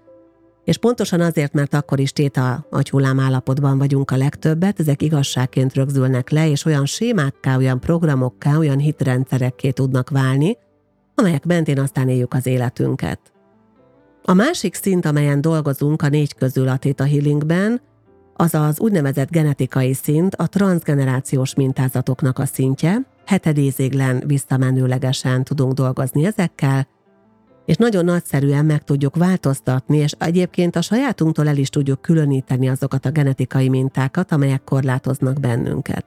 és 0.64 0.76
pontosan 0.76 1.20
azért, 1.20 1.52
mert 1.52 1.74
akkor 1.74 2.00
is 2.00 2.12
téta 2.12 2.66
agyhullám 2.70 3.20
állapotban 3.20 3.78
vagyunk 3.78 4.10
a 4.10 4.16
legtöbbet, 4.16 4.80
ezek 4.80 5.02
igazságként 5.02 5.74
rögzülnek 5.74 6.30
le, 6.30 6.48
és 6.50 6.64
olyan 6.64 6.86
sémákká, 6.86 7.56
olyan 7.56 7.80
programokká, 7.80 8.56
olyan 8.56 8.78
hitrendszerekké 8.78 9.70
tudnak 9.70 10.10
válni, 10.10 10.56
amelyek 11.14 11.44
mentén 11.44 11.78
aztán 11.78 12.08
éljük 12.08 12.34
az 12.34 12.46
életünket. 12.46 13.20
A 14.24 14.32
másik 14.32 14.74
szint, 14.74 15.06
amelyen 15.06 15.40
dolgozunk 15.40 16.02
a 16.02 16.08
négy 16.08 16.34
közül 16.34 16.68
a 16.68 16.76
Theta 16.76 17.06
Healingben, 17.06 17.80
az 18.34 18.54
az 18.54 18.80
úgynevezett 18.80 19.30
genetikai 19.30 19.92
szint, 19.94 20.34
a 20.34 20.46
transgenerációs 20.46 21.54
mintázatoknak 21.54 22.38
a 22.38 22.46
szintje, 22.46 22.98
hetedézéglen 23.26 24.22
visszamenőlegesen 24.26 25.44
tudunk 25.44 25.72
dolgozni 25.72 26.24
ezekkel, 26.24 26.86
és 27.64 27.76
nagyon 27.76 28.04
nagyszerűen 28.04 28.64
meg 28.64 28.84
tudjuk 28.84 29.16
változtatni, 29.16 29.96
és 29.96 30.14
egyébként 30.18 30.76
a 30.76 30.82
sajátunktól 30.82 31.48
el 31.48 31.56
is 31.56 31.68
tudjuk 31.68 32.00
különíteni 32.00 32.68
azokat 32.68 33.06
a 33.06 33.10
genetikai 33.10 33.68
mintákat, 33.68 34.32
amelyek 34.32 34.64
korlátoznak 34.64 35.40
bennünket. 35.40 36.04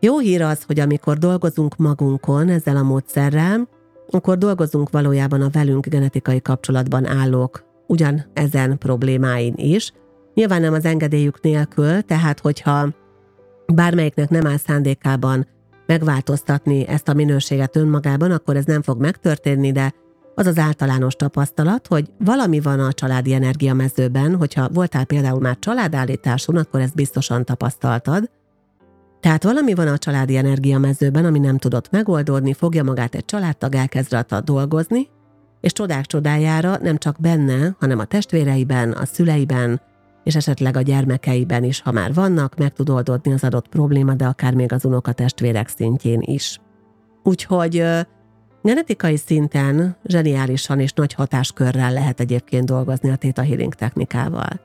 Jó 0.00 0.18
hír 0.18 0.42
az, 0.42 0.62
hogy 0.62 0.80
amikor 0.80 1.18
dolgozunk 1.18 1.76
magunkon 1.76 2.48
ezzel 2.48 2.76
a 2.76 2.82
módszerrel, 2.82 3.68
akkor 4.10 4.38
dolgozunk 4.38 4.90
valójában 4.90 5.42
a 5.42 5.48
velünk 5.48 5.86
genetikai 5.86 6.40
kapcsolatban 6.40 7.06
állók 7.06 7.64
ugyan 7.86 8.24
ezen 8.32 8.78
problémáin 8.78 9.54
is, 9.56 9.92
nyilván 10.34 10.60
nem 10.60 10.72
az 10.72 10.84
engedélyük 10.84 11.40
nélkül, 11.40 12.02
tehát 12.02 12.40
hogyha 12.40 12.88
bármelyiknek 13.74 14.28
nem 14.28 14.46
áll 14.46 14.56
szándékában 14.56 15.46
megváltoztatni 15.86 16.86
ezt 16.86 17.08
a 17.08 17.14
minőséget 17.14 17.76
önmagában, 17.76 18.30
akkor 18.30 18.56
ez 18.56 18.64
nem 18.64 18.82
fog 18.82 19.00
megtörténni, 19.00 19.72
de 19.72 19.94
az 20.38 20.46
az 20.46 20.58
általános 20.58 21.14
tapasztalat, 21.14 21.86
hogy 21.86 22.10
valami 22.18 22.60
van 22.60 22.80
a 22.80 22.92
családi 22.92 23.32
energiamezőben, 23.32 24.36
hogyha 24.36 24.68
voltál 24.68 25.04
például 25.04 25.40
már 25.40 25.58
családállításon, 25.58 26.56
akkor 26.56 26.80
ezt 26.80 26.94
biztosan 26.94 27.44
tapasztaltad. 27.44 28.30
Tehát 29.20 29.42
valami 29.42 29.74
van 29.74 29.88
a 29.88 29.98
családi 29.98 30.36
energiamezőben, 30.36 31.24
ami 31.24 31.38
nem 31.38 31.58
tudott 31.58 31.90
megoldódni, 31.90 32.52
fogja 32.52 32.82
magát 32.82 33.14
egy 33.14 33.24
családtag, 33.24 33.74
elkezd 33.74 34.12
rajta 34.12 34.40
dolgozni, 34.40 35.08
és 35.60 35.72
csodák 35.72 36.06
csodájára 36.06 36.78
nem 36.82 36.96
csak 36.98 37.16
benne, 37.20 37.76
hanem 37.78 37.98
a 37.98 38.04
testvéreiben, 38.04 38.92
a 38.92 39.04
szüleiben, 39.04 39.80
és 40.24 40.36
esetleg 40.36 40.76
a 40.76 40.80
gyermekeiben 40.80 41.64
is, 41.64 41.80
ha 41.80 41.92
már 41.92 42.14
vannak, 42.14 42.56
meg 42.56 42.72
tud 42.72 42.88
oldódni 42.88 43.32
az 43.32 43.44
adott 43.44 43.68
probléma, 43.68 44.14
de 44.14 44.26
akár 44.26 44.54
még 44.54 44.72
az 44.72 44.84
unokatestvérek 44.84 45.68
szintjén 45.68 46.20
is. 46.20 46.60
Úgyhogy 47.22 47.84
Genetikai 48.66 49.16
szinten 49.16 49.96
zseniálisan 50.04 50.80
és 50.80 50.92
nagy 50.92 51.12
hatáskörrel 51.12 51.92
lehet 51.92 52.20
egyébként 52.20 52.64
dolgozni 52.64 53.10
a 53.10 53.16
Theta 53.16 53.42
Healing 53.42 53.74
technikával. 53.74 54.60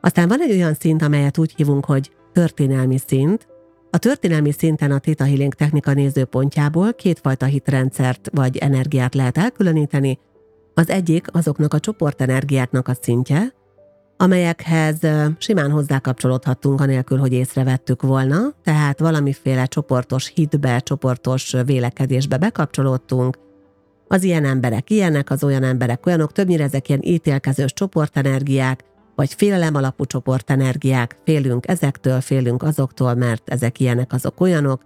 Aztán 0.00 0.28
van 0.28 0.40
egy 0.40 0.50
olyan 0.50 0.74
szint, 0.74 1.02
amelyet 1.02 1.38
úgy 1.38 1.54
hívunk, 1.56 1.84
hogy 1.84 2.10
történelmi 2.32 2.98
szint. 3.06 3.46
A 3.90 3.98
történelmi 3.98 4.52
szinten 4.52 4.90
a 4.90 4.98
Theta 4.98 5.24
Healing 5.24 5.54
technika 5.54 5.92
nézőpontjából 5.92 6.94
kétfajta 6.94 7.46
hitrendszert 7.46 8.28
vagy 8.32 8.56
energiát 8.56 9.14
lehet 9.14 9.38
elkülöníteni. 9.38 10.18
Az 10.74 10.90
egyik 10.90 11.26
azoknak 11.32 11.74
a 11.74 11.80
csoportenergiáknak 11.80 12.88
a 12.88 12.96
szintje, 13.00 13.52
amelyekhez 14.16 14.98
simán 15.38 15.70
hozzákapcsolódhattunk 15.70 16.80
anélkül, 16.80 17.18
hogy 17.18 17.32
észrevettük 17.32 18.02
volna, 18.02 18.38
tehát 18.64 18.98
valamiféle 18.98 19.66
csoportos 19.66 20.32
hitbe, 20.34 20.78
csoportos 20.78 21.54
vélekedésbe 21.64 22.36
bekapcsolódtunk, 22.36 23.38
az 24.08 24.22
ilyen 24.22 24.44
emberek 24.44 24.90
ilyenek, 24.90 25.30
az 25.30 25.44
olyan 25.44 25.62
emberek 25.62 26.06
olyanok, 26.06 26.32
többnyire 26.32 26.64
ezek 26.64 26.88
ilyen 26.88 27.02
ítélkezős 27.02 27.72
csoportenergiák, 27.72 28.84
vagy 29.14 29.34
félelem 29.34 29.74
alapú 29.74 30.04
csoportenergiák, 30.04 31.16
félünk 31.24 31.68
ezektől, 31.68 32.20
félünk 32.20 32.62
azoktól, 32.62 33.14
mert 33.14 33.48
ezek 33.48 33.80
ilyenek, 33.80 34.12
azok 34.12 34.40
olyanok, 34.40 34.82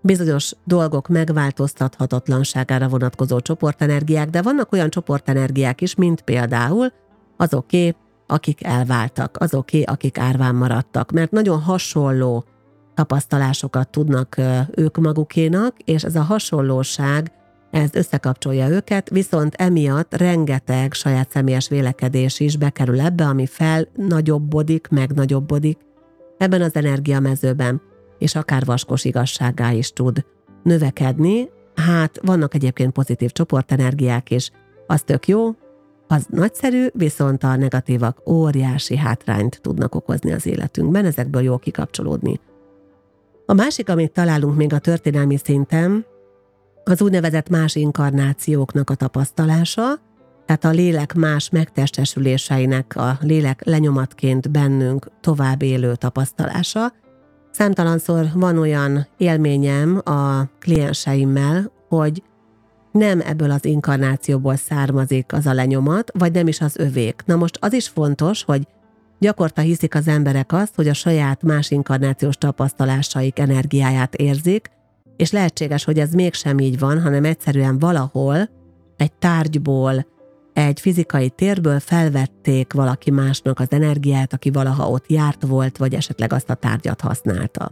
bizonyos 0.00 0.52
dolgok 0.64 1.08
megváltoztathatatlanságára 1.08 2.88
vonatkozó 2.88 3.40
csoportenergiák, 3.40 4.30
de 4.30 4.42
vannak 4.42 4.72
olyan 4.72 4.90
csoportenergiák 4.90 5.80
is, 5.80 5.94
mint 5.94 6.20
például 6.20 6.92
azoké, 7.36 7.94
akik 8.26 8.64
elváltak, 8.64 9.36
azoké, 9.40 9.82
akik 9.82 10.18
árván 10.18 10.54
maradtak, 10.54 11.12
mert 11.12 11.30
nagyon 11.30 11.60
hasonló 11.60 12.44
tapasztalásokat 12.94 13.88
tudnak 13.88 14.40
ők 14.74 14.96
magukénak, 14.96 15.76
és 15.84 16.04
ez 16.04 16.16
a 16.16 16.22
hasonlóság, 16.22 17.32
ez 17.70 17.94
összekapcsolja 17.94 18.68
őket, 18.68 19.10
viszont 19.10 19.54
emiatt 19.54 20.16
rengeteg 20.16 20.92
saját 20.92 21.30
személyes 21.30 21.68
vélekedés 21.68 22.40
is 22.40 22.56
bekerül 22.56 23.00
ebbe, 23.00 23.24
ami 23.24 23.46
fel 23.46 23.88
nagyobbodik, 23.94 24.88
meg 24.88 25.12
nagyobbodik 25.12 25.78
ebben 26.38 26.62
az 26.62 26.74
energiamezőben, 26.74 27.80
és 28.18 28.34
akár 28.34 28.64
vaskos 28.64 29.04
igazságá 29.04 29.72
is 29.72 29.92
tud 29.92 30.24
növekedni. 30.62 31.48
Hát 31.74 32.18
vannak 32.22 32.54
egyébként 32.54 32.92
pozitív 32.92 33.30
csoportenergiák 33.30 34.30
is, 34.30 34.50
az 34.86 35.02
tök 35.02 35.28
jó, 35.28 35.54
az 36.08 36.26
nagyszerű, 36.30 36.86
viszont 36.92 37.42
a 37.42 37.56
negatívak 37.56 38.28
óriási 38.28 38.96
hátrányt 38.96 39.58
tudnak 39.62 39.94
okozni 39.94 40.32
az 40.32 40.46
életünkben, 40.46 41.04
ezekből 41.04 41.42
jó 41.42 41.58
kikapcsolódni. 41.58 42.40
A 43.46 43.52
másik, 43.52 43.88
amit 43.88 44.12
találunk 44.12 44.56
még 44.56 44.72
a 44.72 44.78
történelmi 44.78 45.36
szinten, 45.36 46.06
az 46.84 47.02
úgynevezett 47.02 47.48
más 47.48 47.74
inkarnációknak 47.74 48.90
a 48.90 48.94
tapasztalása, 48.94 50.00
tehát 50.46 50.64
a 50.64 50.70
lélek 50.70 51.14
más 51.14 51.50
megtestesüléseinek 51.50 52.96
a 52.96 53.18
lélek 53.20 53.64
lenyomatként 53.64 54.50
bennünk 54.50 55.10
tovább 55.20 55.62
élő 55.62 55.94
tapasztalása. 55.94 56.92
Számtalanszor 57.50 58.26
van 58.34 58.58
olyan 58.58 59.06
élményem 59.16 60.00
a 60.04 60.44
klienseimmel, 60.58 61.72
hogy 61.88 62.22
nem 62.96 63.20
ebből 63.20 63.50
az 63.50 63.64
inkarnációból 63.64 64.56
származik 64.56 65.32
az 65.32 65.46
a 65.46 65.52
lenyomat, 65.52 66.10
vagy 66.18 66.32
nem 66.32 66.48
is 66.48 66.60
az 66.60 66.76
övék. 66.76 67.22
Na 67.26 67.36
most 67.36 67.58
az 67.60 67.72
is 67.72 67.88
fontos, 67.88 68.42
hogy 68.42 68.66
gyakorta 69.18 69.60
hiszik 69.60 69.94
az 69.94 70.08
emberek 70.08 70.52
azt, 70.52 70.74
hogy 70.74 70.88
a 70.88 70.94
saját 70.94 71.42
más 71.42 71.70
inkarnációs 71.70 72.36
tapasztalásaik 72.36 73.38
energiáját 73.38 74.14
érzik, 74.14 74.70
és 75.16 75.30
lehetséges, 75.30 75.84
hogy 75.84 75.98
ez 75.98 76.12
mégsem 76.12 76.58
így 76.58 76.78
van, 76.78 77.02
hanem 77.02 77.24
egyszerűen 77.24 77.78
valahol 77.78 78.48
egy 78.96 79.12
tárgyból, 79.12 80.06
egy 80.52 80.80
fizikai 80.80 81.30
térből 81.30 81.80
felvették 81.80 82.72
valaki 82.72 83.10
másnak 83.10 83.60
az 83.60 83.66
energiát, 83.70 84.32
aki 84.32 84.50
valaha 84.50 84.90
ott 84.90 85.10
járt 85.10 85.42
volt, 85.46 85.76
vagy 85.76 85.94
esetleg 85.94 86.32
azt 86.32 86.50
a 86.50 86.54
tárgyat 86.54 87.00
használta. 87.00 87.70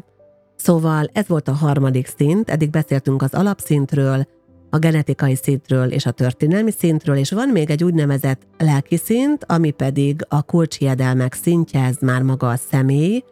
Szóval 0.57 1.09
ez 1.13 1.29
volt 1.29 1.49
a 1.49 1.53
harmadik 1.53 2.07
szint, 2.17 2.51
eddig 2.51 2.71
beszéltünk 2.71 3.23
az 3.23 3.35
alapszintről, 3.35 4.27
a 4.75 4.79
genetikai 4.79 5.35
szintről 5.35 5.91
és 5.91 6.07
a 6.07 6.11
történelmi 6.11 6.71
szintről, 6.71 7.17
és 7.17 7.31
van 7.31 7.49
még 7.49 7.71
egy 7.71 7.85
úgynevezett 7.85 8.43
lelki 8.59 8.97
szint, 8.97 9.45
ami 9.49 9.71
pedig 9.71 10.27
a 10.29 10.43
kulcsiedelmek 10.43 11.33
szintje, 11.35 11.85
ez 11.85 11.97
már 12.01 12.23
maga 12.23 12.49
a 12.49 12.57
személy, 12.57 13.25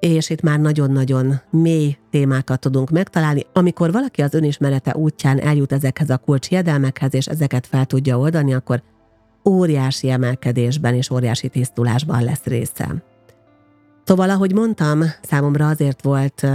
és 0.00 0.30
itt 0.30 0.40
már 0.40 0.60
nagyon-nagyon 0.60 1.40
mély 1.50 1.96
témákat 2.10 2.60
tudunk 2.60 2.90
megtalálni. 2.90 3.46
Amikor 3.52 3.92
valaki 3.92 4.22
az 4.22 4.34
önismerete 4.34 4.94
útján 4.96 5.40
eljut 5.40 5.72
ezekhez 5.72 6.10
a 6.10 6.16
kulcsjedelmekhez, 6.16 7.14
és 7.14 7.26
ezeket 7.26 7.66
fel 7.66 7.84
tudja 7.84 8.18
oldani, 8.18 8.54
akkor 8.54 8.82
óriási 9.48 10.10
emelkedésben 10.10 10.94
és 10.94 11.10
óriási 11.10 11.48
tisztulásban 11.48 12.24
lesz 12.24 12.44
része. 12.44 13.04
Szóval, 14.04 14.30
ahogy 14.30 14.54
mondtam, 14.54 15.02
számomra 15.22 15.68
azért 15.68 16.02
volt 16.02 16.46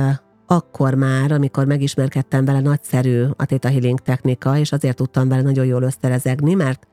akkor 0.47 0.93
már, 0.93 1.31
amikor 1.31 1.65
megismerkedtem 1.65 2.45
vele, 2.45 2.59
nagyszerű 2.59 3.23
a 3.35 3.45
Theta 3.45 3.69
Healing 3.69 3.99
technika, 3.99 4.57
és 4.57 4.71
azért 4.71 4.95
tudtam 4.95 5.27
vele 5.27 5.41
nagyon 5.41 5.65
jól 5.65 5.81
összerezegni, 5.81 6.53
mert 6.53 6.87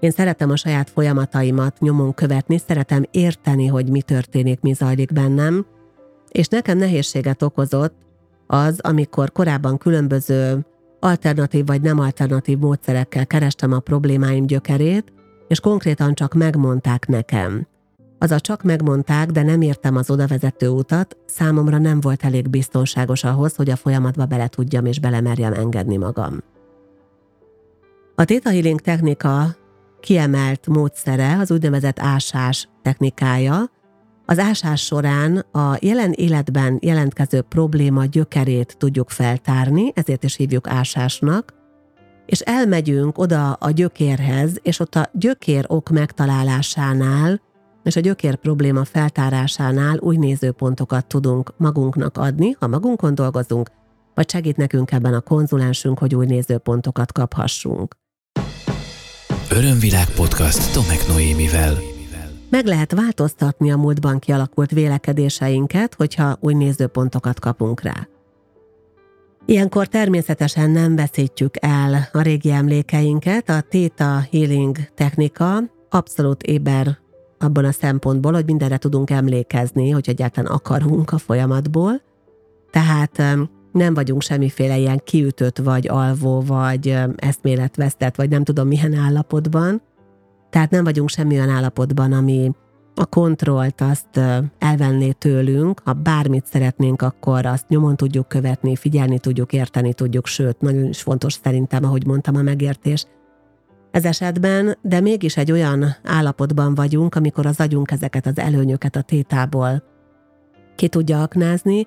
én 0.00 0.10
szeretem 0.10 0.50
a 0.50 0.56
saját 0.56 0.90
folyamataimat 0.90 1.80
nyomon 1.80 2.14
követni, 2.14 2.58
szeretem 2.58 3.04
érteni, 3.10 3.66
hogy 3.66 3.90
mi 3.90 4.02
történik, 4.02 4.60
mi 4.60 4.72
zajlik 4.72 5.12
bennem, 5.12 5.66
és 6.28 6.46
nekem 6.46 6.78
nehézséget 6.78 7.42
okozott 7.42 7.94
az, 8.46 8.78
amikor 8.80 9.32
korábban 9.32 9.78
különböző 9.78 10.66
alternatív 11.00 11.66
vagy 11.66 11.80
nem 11.80 11.98
alternatív 11.98 12.58
módszerekkel 12.58 13.26
kerestem 13.26 13.72
a 13.72 13.78
problémáim 13.78 14.46
gyökerét, 14.46 15.12
és 15.48 15.60
konkrétan 15.60 16.14
csak 16.14 16.34
megmondták 16.34 17.06
nekem. 17.06 17.66
Az 18.22 18.30
a 18.30 18.40
csak 18.40 18.62
megmondták, 18.62 19.30
de 19.30 19.42
nem 19.42 19.60
értem 19.60 19.96
az 19.96 20.10
odavezető 20.10 20.68
utat, 20.68 21.16
számomra 21.26 21.78
nem 21.78 22.00
volt 22.00 22.24
elég 22.24 22.48
biztonságos 22.50 23.24
ahhoz, 23.24 23.56
hogy 23.56 23.70
a 23.70 23.76
folyamatba 23.76 24.24
bele 24.24 24.48
tudjam 24.48 24.86
és 24.86 25.00
belemerjem 25.00 25.52
engedni 25.52 25.96
magam. 25.96 26.42
A 28.14 28.24
Theta 28.24 28.50
Healing 28.50 28.80
technika 28.80 29.56
kiemelt 30.00 30.66
módszere 30.66 31.38
az 31.38 31.50
úgynevezett 31.50 31.98
ásás 31.98 32.68
technikája, 32.82 33.70
az 34.26 34.38
ásás 34.38 34.84
során 34.84 35.36
a 35.52 35.76
jelen 35.80 36.12
életben 36.12 36.78
jelentkező 36.82 37.40
probléma 37.40 38.04
gyökerét 38.04 38.76
tudjuk 38.78 39.10
feltárni, 39.10 39.92
ezért 39.94 40.24
is 40.24 40.36
hívjuk 40.36 40.68
ásásnak, 40.68 41.54
és 42.26 42.40
elmegyünk 42.40 43.18
oda 43.18 43.52
a 43.52 43.70
gyökérhez, 43.70 44.58
és 44.62 44.80
ott 44.80 44.94
a 44.94 45.10
gyökér 45.12 45.64
ok 45.68 45.88
megtalálásánál 45.88 47.40
és 47.84 47.96
a 47.96 48.00
gyökér 48.00 48.36
probléma 48.36 48.84
feltárásánál 48.84 49.98
új 49.98 50.16
nézőpontokat 50.16 51.06
tudunk 51.06 51.52
magunknak 51.56 52.16
adni, 52.16 52.56
ha 52.58 52.66
magunkon 52.66 53.14
dolgozunk, 53.14 53.70
vagy 54.14 54.30
segít 54.30 54.56
nekünk 54.56 54.92
ebben 54.92 55.14
a 55.14 55.20
konzulensünk, 55.20 55.98
hogy 55.98 56.14
új 56.14 56.26
nézőpontokat 56.26 57.12
kaphassunk. 57.12 57.94
Örömvilág 59.50 60.10
podcast 60.10 60.72
Tomek 60.72 61.08
Noémivel. 61.08 61.74
Meg 62.50 62.66
lehet 62.66 62.92
változtatni 62.92 63.70
a 63.70 63.76
múltban 63.76 64.18
kialakult 64.18 64.70
vélekedéseinket, 64.70 65.94
hogyha 65.94 66.36
új 66.40 66.54
nézőpontokat 66.54 67.40
kapunk 67.40 67.82
rá. 67.82 68.08
Ilyenkor 69.46 69.86
természetesen 69.86 70.70
nem 70.70 70.96
veszítjük 70.96 71.54
el 71.60 72.08
a 72.12 72.22
régi 72.22 72.50
emlékeinket, 72.50 73.48
a 73.48 73.60
Theta 73.68 74.26
Healing 74.30 74.76
technika 74.94 75.62
abszolút 75.90 76.42
éber 76.42 77.01
abban 77.42 77.64
a 77.64 77.72
szempontból, 77.72 78.32
hogy 78.32 78.44
mindenre 78.44 78.76
tudunk 78.76 79.10
emlékezni, 79.10 79.90
hogy 79.90 80.08
egyáltalán 80.08 80.52
akarunk 80.52 81.12
a 81.12 81.18
folyamatból. 81.18 82.00
Tehát 82.70 83.22
nem 83.72 83.94
vagyunk 83.94 84.22
semmiféle 84.22 84.78
ilyen 84.78 85.00
kiütött, 85.04 85.58
vagy 85.58 85.88
alvó, 85.88 86.40
vagy 86.40 86.98
eszméletvesztett, 87.16 88.16
vagy 88.16 88.28
nem 88.28 88.44
tudom 88.44 88.68
milyen 88.68 88.94
állapotban. 88.94 89.82
Tehát 90.50 90.70
nem 90.70 90.84
vagyunk 90.84 91.08
semmi 91.08 91.34
olyan 91.34 91.48
állapotban, 91.48 92.12
ami 92.12 92.50
a 92.94 93.06
kontrollt 93.06 93.80
azt 93.80 94.20
elvenné 94.58 95.10
tőlünk, 95.10 95.80
ha 95.84 95.92
bármit 95.92 96.46
szeretnénk, 96.46 97.02
akkor 97.02 97.46
azt 97.46 97.68
nyomon 97.68 97.96
tudjuk 97.96 98.28
követni, 98.28 98.76
figyelni 98.76 99.18
tudjuk, 99.18 99.52
érteni 99.52 99.94
tudjuk, 99.94 100.26
sőt, 100.26 100.60
nagyon 100.60 100.84
is 100.84 101.02
fontos 101.02 101.38
szerintem, 101.42 101.84
ahogy 101.84 102.06
mondtam, 102.06 102.36
a 102.36 102.42
megértés. 102.42 103.06
Ez 103.92 104.04
esetben, 104.04 104.78
de 104.82 105.00
mégis 105.00 105.36
egy 105.36 105.52
olyan 105.52 105.96
állapotban 106.04 106.74
vagyunk, 106.74 107.14
amikor 107.14 107.46
az 107.46 107.60
agyunk 107.60 107.90
ezeket 107.90 108.26
az 108.26 108.38
előnyöket 108.38 108.96
a 108.96 109.02
tétából. 109.02 109.82
Ki 110.76 110.88
tudja 110.88 111.22
aknázni, 111.22 111.86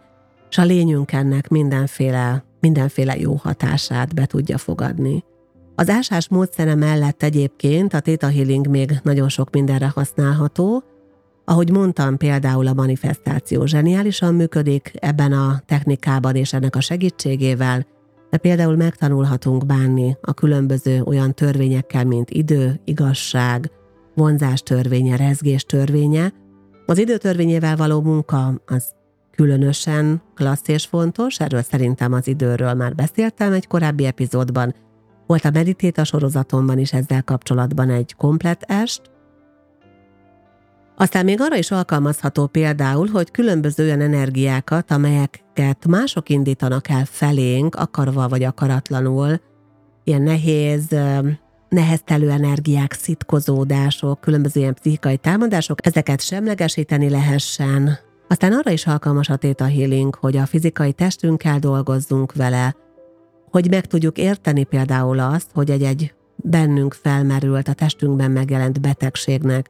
és 0.50 0.58
a 0.58 0.64
lényünk 0.64 1.12
ennek 1.12 1.48
mindenféle, 1.48 2.44
mindenféle 2.60 3.18
jó 3.18 3.34
hatását 3.34 4.14
be 4.14 4.26
tudja 4.26 4.58
fogadni. 4.58 5.24
Az 5.76 5.90
ásás 5.90 6.30
módszere 6.30 6.76
mellett 6.76 7.24
egyébként 7.24 7.94
a 7.94 8.00
Theta 8.00 8.28
Healing 8.28 8.68
még 8.68 9.00
nagyon 9.04 9.30
sok 9.30 9.50
mindenre 9.50 9.92
használható, 9.96 10.84
ahogy 11.46 11.72
mondtam, 11.72 12.18
például 12.18 12.68
a 12.68 12.74
manifestáció 12.74 13.66
zseniálisan 13.66 14.36
működik 14.36 14.92
ebben 15.00 15.32
a 15.32 15.62
technikában 15.66 16.36
és 16.36 16.54
ennek 16.54 16.76
a 16.76 16.82
segítségével, 16.82 17.86
de 18.36 18.42
például 18.42 18.76
megtanulhatunk 18.76 19.66
bánni 19.66 20.18
a 20.22 20.34
különböző 20.34 21.02
olyan 21.02 21.34
törvényekkel, 21.34 22.06
mint 22.06 22.30
idő, 22.30 22.80
igazság, 22.86 23.72
vonzás 24.16 24.62
törvénye, 24.62 25.16
rezgés 25.16 25.64
törvénye. 25.64 26.34
Az 26.86 26.98
időtörvényével 26.98 27.76
való 27.76 28.02
munka 28.02 28.62
az 28.66 28.92
különösen 29.36 30.22
klassz 30.34 30.68
és 30.68 30.86
fontos, 30.86 31.40
erről 31.40 31.62
szerintem 31.62 32.14
az 32.14 32.28
időről 32.28 32.74
már 32.74 32.96
beszéltem 32.96 33.54
egy 33.54 33.68
korábbi 33.68 34.06
epizódban. 34.06 34.76
Volt 35.28 35.46
a 35.46 35.52
meditéta 35.52 36.04
sorozatomban 36.04 36.78
is 36.78 36.94
ezzel 36.94 37.24
kapcsolatban 37.24 37.90
egy 37.90 38.16
komplet 38.16 38.64
est, 38.68 39.02
aztán 40.96 41.26
még 41.26 41.42
arra 41.42 41.58
is 41.58 41.72
alkalmazható 41.72 42.48
például, 42.48 43.08
hogy 43.08 43.32
különböző 43.32 43.84
olyan 43.84 44.02
energiákat, 44.02 44.92
amelyeket 44.92 45.86
mások 45.88 46.30
indítanak 46.30 46.90
el 46.90 47.06
felénk, 47.06 47.76
akarva 47.76 48.28
vagy 48.28 48.44
akaratlanul, 48.44 49.40
ilyen 50.04 50.22
nehéz, 50.22 50.96
neheztelő 51.70 52.30
energiák, 52.30 52.94
szitkozódások, 52.94 54.22
különböző 54.22 54.60
ilyen 54.60 54.74
pszichikai 54.74 55.18
támadások, 55.18 55.86
ezeket 55.86 56.22
semlegesíteni 56.22 57.10
lehessen. 57.10 57.98
Aztán 58.28 58.54
arra 58.54 58.72
is 58.72 58.88
alkalmas 58.88 59.30
a 59.30 59.36
Theta 59.36 59.66
Healing, 59.66 60.16
hogy 60.16 60.38
a 60.38 60.46
fizikai 60.46 60.94
testünkkel 60.94 61.60
dolgozzunk 61.60 62.34
vele, 62.34 62.76
hogy 63.52 63.70
meg 63.70 63.86
tudjuk 63.86 64.18
érteni 64.18 64.64
például 64.64 65.20
azt, 65.20 65.48
hogy 65.54 65.70
egy-egy 65.70 66.14
bennünk 66.36 66.94
felmerült, 66.94 67.68
a 67.68 67.74
testünkben 67.74 68.32
megjelent 68.32 68.82
betegségnek 68.82 69.70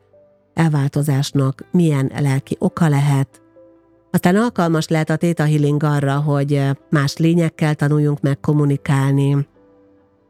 elváltozásnak 0.55 1.65
milyen 1.71 2.11
lelki 2.19 2.55
oka 2.59 2.89
lehet. 2.89 3.41
Aztán 4.11 4.35
alkalmas 4.35 4.87
lehet 4.87 5.09
a 5.09 5.15
Theta 5.15 5.43
Healing 5.43 5.83
arra, 5.83 6.15
hogy 6.15 6.61
más 6.89 7.17
lényekkel 7.17 7.75
tanuljunk 7.75 8.21
meg 8.21 8.39
kommunikálni. 8.39 9.47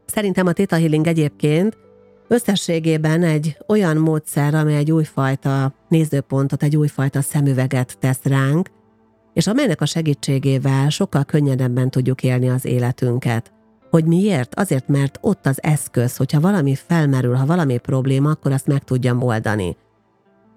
Szerintem 0.06 0.46
a 0.46 0.52
Theta 0.52 0.76
Healing 0.76 1.06
egyébként 1.06 1.76
összességében 2.28 3.22
egy 3.22 3.56
olyan 3.66 3.96
módszer, 3.96 4.54
amely 4.54 4.76
egy 4.76 4.92
újfajta 4.92 5.74
nézőpontot, 5.88 6.62
egy 6.62 6.76
újfajta 6.76 7.20
szemüveget 7.20 7.98
tesz 7.98 8.22
ránk, 8.22 8.70
és 9.34 9.46
amelynek 9.46 9.80
a 9.80 9.86
segítségével 9.86 10.88
sokkal 10.88 11.24
könnyedebben 11.24 11.90
tudjuk 11.90 12.22
élni 12.22 12.48
az 12.48 12.64
életünket. 12.64 13.52
Hogy 13.90 14.04
miért? 14.04 14.54
Azért, 14.54 14.88
mert 14.88 15.18
ott 15.20 15.46
az 15.46 15.62
eszköz, 15.62 16.16
hogyha 16.16 16.40
valami 16.40 16.74
felmerül, 16.74 17.34
ha 17.34 17.46
valami 17.46 17.78
probléma, 17.78 18.30
akkor 18.30 18.52
azt 18.52 18.66
meg 18.66 18.84
tudjam 18.84 19.22
oldani. 19.22 19.76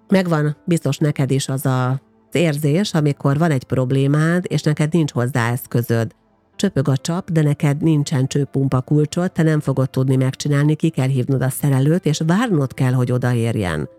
Megvan 0.10 0.56
biztos 0.66 0.98
neked 0.98 1.32
is 1.32 1.48
az 1.48 1.66
a 1.66 2.02
érzés, 2.32 2.94
amikor 2.94 3.38
van 3.38 3.52
egy 3.52 3.64
problémád, 3.64 4.46
és 4.48 4.62
neked 4.62 4.94
nincs 4.94 5.12
hozzá 5.12 5.52
eszközöd. 5.52 6.12
Csöpög 6.56 6.88
a 6.88 6.98
csap, 6.98 7.32
de 7.32 7.42
neked 7.42 7.82
nincsen 7.82 8.28
csőpumpa 8.28 8.82
kulcsot, 8.82 9.32
te 9.32 9.44
nem 9.44 9.60
fogod 9.60 9.90
tudni 9.90 10.16
megcsinálni, 10.16 10.76
ki 10.76 10.90
kell 10.90 11.08
hívnod 11.08 11.42
a 11.42 11.50
szerelőt, 11.50 12.06
és 12.06 12.22
várnod 12.26 12.74
kell, 12.74 12.94
hogy 12.94 13.12
odaérjen. 13.12 13.90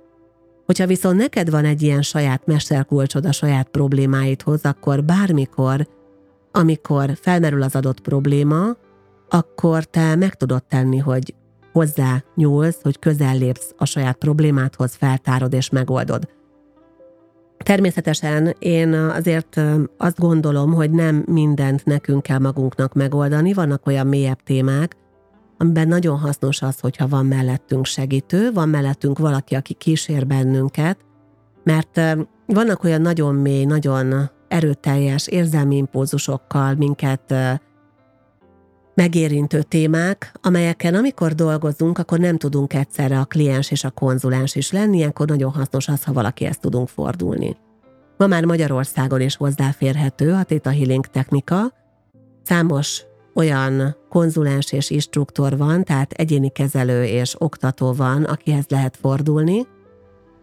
Hogyha 0.67 0.87
viszont 0.87 1.17
neked 1.17 1.51
van 1.51 1.65
egy 1.65 1.83
ilyen 1.83 2.03
saját 2.03 2.47
mesterkulcsod 2.47 3.25
a 3.25 3.33
saját 3.33 3.69
problémáidhoz, 3.69 4.65
akkor 4.65 5.05
bármikor, 5.05 5.89
amikor 6.53 7.11
felmerül 7.21 7.63
az 7.63 7.75
adott 7.75 8.01
probléma, 8.01 8.77
akkor 9.29 9.85
te 9.85 10.17
meg 10.17 10.35
tudod 10.35 10.65
tenni, 10.65 10.99
hogy 10.99 11.35
hozzá 11.73 12.23
nyúlsz, 12.35 12.83
hogy 12.83 12.99
közel 12.99 13.37
lépsz 13.37 13.75
a 13.77 13.85
saját 13.85 14.17
problémádhoz, 14.17 14.95
feltárod 14.95 15.53
és 15.53 15.71
megoldod. 15.71 16.29
Természetesen 17.65 18.55
én 18.59 18.93
azért 18.93 19.61
azt 19.97 20.19
gondolom, 20.19 20.73
hogy 20.73 20.91
nem 20.91 21.25
mindent 21.27 21.85
nekünk 21.85 22.23
kell 22.23 22.39
magunknak 22.39 22.95
megoldani, 22.95 23.53
vannak 23.53 23.87
olyan 23.87 24.07
mélyebb 24.07 24.43
témák, 24.43 24.97
amiben 25.59 25.89
nagyon 25.89 26.19
hasznos 26.19 26.63
az, 26.63 26.81
hogyha 26.81 27.09
van 27.09 27.27
mellettünk 27.27 27.87
segítő, 27.87 28.53
van 28.53 28.69
mellettünk 28.69 29.19
valaki, 29.19 29.55
aki 29.55 29.75
kísér 29.75 30.27
bennünket, 30.27 30.99
mert 31.65 32.01
vannak 32.47 32.85
olyan 32.85 33.01
nagyon 33.01 33.35
mély, 33.35 33.65
nagyon 33.65 34.31
erőteljes 34.49 35.27
érzelmi 35.27 35.77
impulzusokkal 35.77 36.75
minket 36.75 37.35
megérintő 39.01 39.63
témák, 39.63 40.33
amelyeken 40.43 40.95
amikor 40.95 41.35
dolgozunk, 41.35 41.99
akkor 41.99 42.19
nem 42.19 42.37
tudunk 42.37 42.75
egyszerre 42.75 43.19
a 43.19 43.25
kliens 43.25 43.71
és 43.71 43.85
a 43.85 43.91
konzulens 43.91 44.55
is 44.55 44.73
lenni, 44.73 44.97
ilyenkor 44.97 45.29
nagyon 45.29 45.53
hasznos 45.53 45.89
az, 45.89 46.05
ha 46.05 46.13
valaki 46.13 46.45
ezt 46.45 46.61
tudunk 46.61 46.89
fordulni. 46.89 47.57
Ma 48.17 48.27
már 48.27 48.45
Magyarországon 48.45 49.21
is 49.21 49.37
hozzáférhető 49.37 50.33
a 50.33 50.43
Theta 50.43 50.71
Healing 50.71 51.07
technika. 51.07 51.73
Számos 52.43 53.05
olyan 53.35 53.97
konzulens 54.09 54.73
és 54.73 54.91
instruktor 54.91 55.57
van, 55.57 55.85
tehát 55.85 56.13
egyéni 56.13 56.49
kezelő 56.49 57.05
és 57.05 57.35
oktató 57.39 57.93
van, 57.93 58.25
akihez 58.25 58.65
lehet 58.69 58.97
fordulni, 58.97 59.67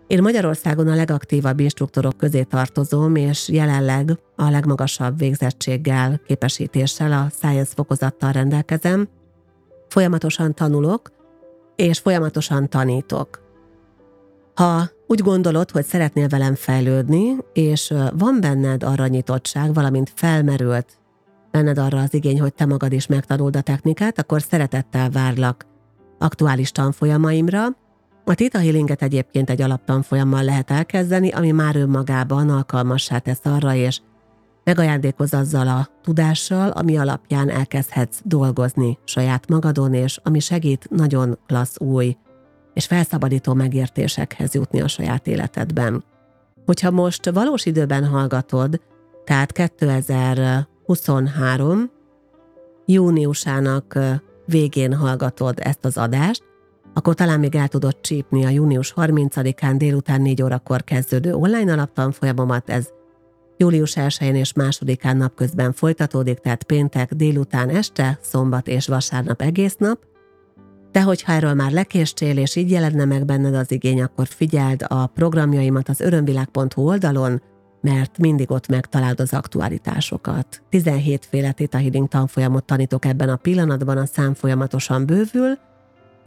én 0.07 0.21
Magyarországon 0.21 0.87
a 0.87 0.95
legaktívabb 0.95 1.59
instruktorok 1.59 2.17
közé 2.17 2.43
tartozom, 2.43 3.15
és 3.15 3.49
jelenleg 3.49 4.17
a 4.35 4.49
legmagasabb 4.49 5.17
végzettséggel, 5.17 6.21
képesítéssel, 6.27 7.11
a 7.11 7.27
Science 7.29 7.71
fokozattal 7.75 8.31
rendelkezem. 8.31 9.07
Folyamatosan 9.87 10.53
tanulok, 10.53 11.11
és 11.75 11.99
folyamatosan 11.99 12.69
tanítok. 12.69 13.41
Ha 14.55 14.89
úgy 15.07 15.19
gondolod, 15.19 15.71
hogy 15.71 15.85
szeretnél 15.85 16.27
velem 16.27 16.55
fejlődni, 16.55 17.37
és 17.53 17.93
van 18.17 18.37
benned 18.41 18.83
arra 18.83 19.07
nyitottság, 19.07 19.73
valamint 19.73 20.11
felmerült 20.15 20.99
benned 21.51 21.77
arra 21.77 21.99
az 21.99 22.13
igény, 22.13 22.39
hogy 22.39 22.53
te 22.53 22.65
magad 22.65 22.91
is 22.91 23.07
megtanuld 23.07 23.55
a 23.55 23.61
technikát, 23.61 24.19
akkor 24.19 24.41
szeretettel 24.41 25.09
várlak 25.09 25.65
aktuális 26.19 26.71
tanfolyamaimra, 26.71 27.67
a 28.29 28.35
Theta 28.35 28.59
Healinget 28.59 29.01
egyébként 29.01 29.49
egy 29.49 29.61
alaptanfolyammal 29.61 30.43
lehet 30.43 30.71
elkezdeni, 30.71 31.29
ami 31.29 31.51
már 31.51 31.75
önmagában 31.75 32.49
alkalmassá 32.49 33.17
tesz 33.17 33.39
arra, 33.43 33.73
és 33.73 33.99
megajándékoz 34.63 35.33
azzal 35.33 35.67
a 35.67 35.89
tudással, 36.01 36.69
ami 36.69 36.97
alapján 36.97 37.49
elkezdhetsz 37.49 38.19
dolgozni 38.23 38.97
saját 39.03 39.49
magadon, 39.49 39.93
és 39.93 40.19
ami 40.23 40.39
segít 40.39 40.89
nagyon 40.89 41.37
klassz 41.45 41.79
új 41.79 42.17
és 42.73 42.85
felszabadító 42.85 43.53
megértésekhez 43.53 44.53
jutni 44.53 44.81
a 44.81 44.87
saját 44.87 45.27
életedben. 45.27 46.03
Hogyha 46.65 46.91
most 46.91 47.29
valós 47.29 47.65
időben 47.65 48.05
hallgatod, 48.05 48.81
tehát 49.23 49.51
2023 49.51 51.91
júniusának 52.85 53.99
végén 54.45 54.93
hallgatod 54.93 55.59
ezt 55.61 55.85
az 55.85 55.97
adást, 55.97 56.46
akkor 56.97 57.15
talán 57.15 57.39
még 57.39 57.55
el 57.55 57.67
tudod 57.67 58.01
csípni 58.01 58.45
a 58.45 58.49
június 58.49 58.93
30-án 58.95 59.73
délután 59.77 60.21
4 60.21 60.41
órakor 60.41 60.83
kezdődő 60.83 61.33
online 61.33 61.71
alaptanfolyamomat, 61.71 62.69
ez 62.69 62.87
július 63.57 63.93
1-én 63.95 64.35
és 64.35 64.51
2-án 64.55 65.17
napközben 65.17 65.73
folytatódik, 65.73 66.37
tehát 66.37 66.63
péntek 66.63 67.13
délután 67.13 67.69
este, 67.69 68.19
szombat 68.21 68.67
és 68.67 68.87
vasárnap 68.87 69.41
egész 69.41 69.75
nap, 69.77 69.99
de 70.91 71.01
hogyha 71.01 71.31
erről 71.31 71.53
már 71.53 71.71
lekéstél, 71.71 72.37
és 72.37 72.55
így 72.55 72.71
jelenne 72.71 73.05
meg 73.05 73.25
benned 73.25 73.55
az 73.55 73.71
igény, 73.71 74.01
akkor 74.01 74.27
figyeld 74.27 74.85
a 74.87 75.07
programjaimat 75.07 75.89
az 75.89 75.99
örömvilág.hu 75.99 76.81
oldalon, 76.81 77.41
mert 77.81 78.17
mindig 78.17 78.51
ott 78.51 78.67
megtalálod 78.67 79.19
az 79.19 79.33
aktualitásokat. 79.33 80.61
17 80.69 81.25
féle 81.25 81.51
Theta 81.51 81.77
Healing 81.77 82.07
tanfolyamot 82.07 82.65
tanítok 82.65 83.05
ebben 83.05 83.29
a 83.29 83.35
pillanatban, 83.35 83.97
a 83.97 84.05
szám 84.05 84.33
folyamatosan 84.33 85.05
bővül, 85.05 85.57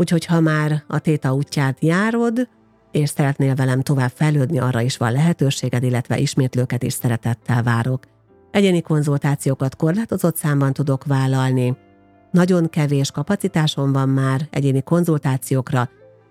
Úgyhogy 0.01 0.25
ha 0.25 0.41
már 0.41 0.85
a 0.87 0.99
téta 0.99 1.35
útját 1.35 1.77
járod, 1.81 2.49
és 2.91 3.09
szeretnél 3.09 3.55
velem 3.55 3.81
tovább 3.81 4.11
fejlődni, 4.15 4.59
arra 4.59 4.81
is 4.81 4.97
van 4.97 5.13
lehetőséged, 5.13 5.83
illetve 5.83 6.19
ismétlőket 6.19 6.83
is 6.83 6.93
szeretettel 6.93 7.63
várok. 7.63 8.05
Egyéni 8.51 8.81
konzultációkat 8.81 9.77
korlátozott 9.77 10.37
számban 10.37 10.73
tudok 10.73 11.05
vállalni. 11.05 11.77
Nagyon 12.31 12.69
kevés 12.69 13.11
kapacitásom 13.11 13.93
van 13.93 14.09
már 14.09 14.49
egyéni 14.51 14.83
konzultációkra, 14.83 15.89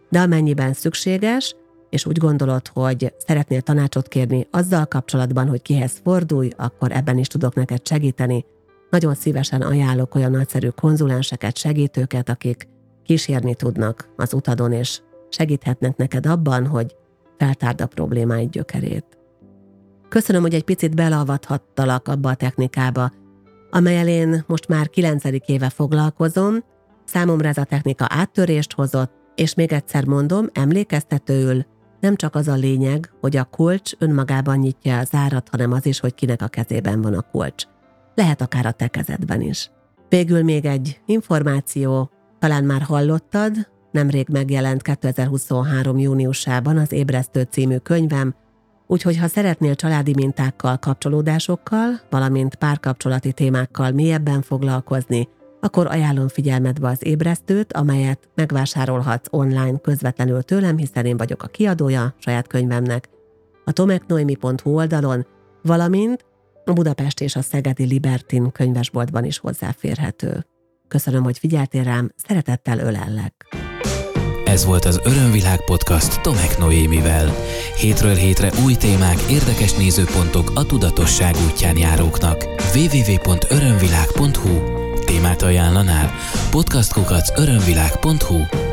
de 0.10 0.20
amennyiben 0.20 0.74
szükséges, 0.74 1.56
és 1.90 2.06
úgy 2.06 2.18
gondolod, 2.18 2.68
hogy 2.68 3.14
szeretnél 3.18 3.62
tanácsot 3.62 4.08
kérni 4.08 4.48
azzal 4.52 4.86
kapcsolatban, 4.86 5.48
hogy 5.48 5.62
kihez 5.62 6.02
fordulj, 6.04 6.50
akkor 6.58 6.92
ebben 6.92 7.18
is 7.18 7.28
tudok 7.28 7.56
neked 7.56 7.88
segíteni. 7.88 8.46
Nagyon 8.90 9.14
szívesen 9.14 9.62
ajánlok 9.62 10.16
olyan 10.16 10.32
nagyszerű 10.32 10.68
konzulenseket, 10.68 11.58
segítőket, 11.58 12.30
akik 12.30 12.68
kísérni 13.10 13.56
tudnak 13.56 14.10
az 14.16 14.34
utadon, 14.34 14.72
és 14.72 15.02
segíthetnek 15.30 15.98
neked 15.98 16.26
abban, 16.26 16.68
hogy 16.68 16.96
feltárd 17.38 17.82
a 17.82 17.88
problémáid 17.88 18.50
gyökerét. 18.50 19.18
Köszönöm, 20.10 20.42
hogy 20.42 20.54
egy 20.54 20.64
picit 20.64 20.96
belavathattalak 20.96 22.08
abba 22.08 22.30
a 22.30 22.36
technikába, 22.36 23.12
amelyel 23.70 24.08
én 24.08 24.44
most 24.48 24.68
már 24.68 24.90
kilencedik 24.90 25.48
éve 25.48 25.70
foglalkozom, 25.70 26.64
számomra 27.06 27.48
ez 27.48 27.58
a 27.58 27.64
technika 27.64 28.06
áttörést 28.10 28.74
hozott, 28.74 29.12
és 29.36 29.54
még 29.54 29.72
egyszer 29.72 30.06
mondom, 30.06 30.50
emlékeztetőül, 30.54 31.66
nem 32.00 32.16
csak 32.16 32.36
az 32.36 32.48
a 32.48 32.56
lényeg, 32.56 33.12
hogy 33.22 33.38
a 33.38 33.44
kulcs 33.44 33.92
önmagában 33.98 34.58
nyitja 34.58 34.98
az 34.98 35.10
árat, 35.12 35.50
hanem 35.52 35.72
az 35.72 35.86
is, 35.86 36.00
hogy 36.00 36.14
kinek 36.14 36.42
a 36.42 36.48
kezében 36.48 37.02
van 37.02 37.14
a 37.14 37.26
kulcs. 37.32 37.64
Lehet 38.16 38.42
akár 38.42 38.66
a 38.66 38.72
te 38.72 38.88
kezedben 38.88 39.42
is. 39.42 39.72
Végül 40.10 40.44
még 40.44 40.66
egy 40.66 41.02
információ, 41.06 42.12
talán 42.40 42.64
már 42.64 42.82
hallottad, 42.82 43.70
nemrég 43.92 44.28
megjelent 44.32 44.82
2023. 44.82 45.98
júniusában 45.98 46.78
az 46.78 46.92
Ébresztő 46.92 47.48
című 47.50 47.78
könyvem, 47.78 48.36
úgyhogy 48.88 49.18
ha 49.18 49.28
szeretnél 49.28 49.76
családi 49.76 50.14
mintákkal, 50.16 50.78
kapcsolódásokkal, 50.78 52.02
valamint 52.10 52.56
párkapcsolati 52.56 53.32
témákkal 53.32 53.92
mélyebben 53.92 54.42
foglalkozni, 54.42 55.28
akkor 55.62 55.88
ajánlom 55.88 56.28
figyelmetbe 56.28 56.88
az 56.88 57.06
ébresztőt, 57.06 57.74
amelyet 57.74 58.30
megvásárolhatsz 58.36 59.28
online 59.32 59.78
közvetlenül 59.78 60.44
tőlem, 60.44 60.78
hiszen 60.78 61.06
én 61.06 61.18
vagyok 61.18 61.44
a 61.44 61.48
kiadója 61.48 62.14
saját 62.18 62.48
könyvemnek, 62.48 63.10
a 63.66 63.72
tomeknoimi.hu 63.72 64.76
oldalon, 64.76 65.26
valamint 65.64 66.26
a 66.66 66.74
Budapest 66.74 67.22
és 67.22 67.36
a 67.36 67.42
Szegedi 67.42 67.86
Libertin 67.86 68.52
könyvesboltban 68.52 69.24
is 69.24 69.38
hozzáférhető. 69.38 70.46
Köszönöm, 70.90 71.24
hogy 71.24 71.38
figyeltél 71.38 71.84
rám, 71.84 72.12
szeretettel 72.28 72.80
ölellek. 72.80 73.48
Ez 74.46 74.66
volt 74.66 74.86
az 74.86 75.00
Örömvilág 75.04 75.66
podcast 75.66 76.22
Tomek 76.22 76.58
Noémivel. 76.58 77.36
Hétről 77.76 78.16
hétre 78.16 78.52
új 78.66 78.74
témák, 78.74 79.22
érdekes 79.30 79.74
nézőpontok 79.74 80.52
a 80.56 80.66
tudatosság 80.66 81.36
útján 81.52 81.78
járóknak. 81.78 82.46
www.örömvilág.hu 82.76 84.78
Témát 85.06 85.42
ajánlanál? 85.42 86.12
Podcastkukac 86.52 87.40
örömvilág.hu 87.40 88.69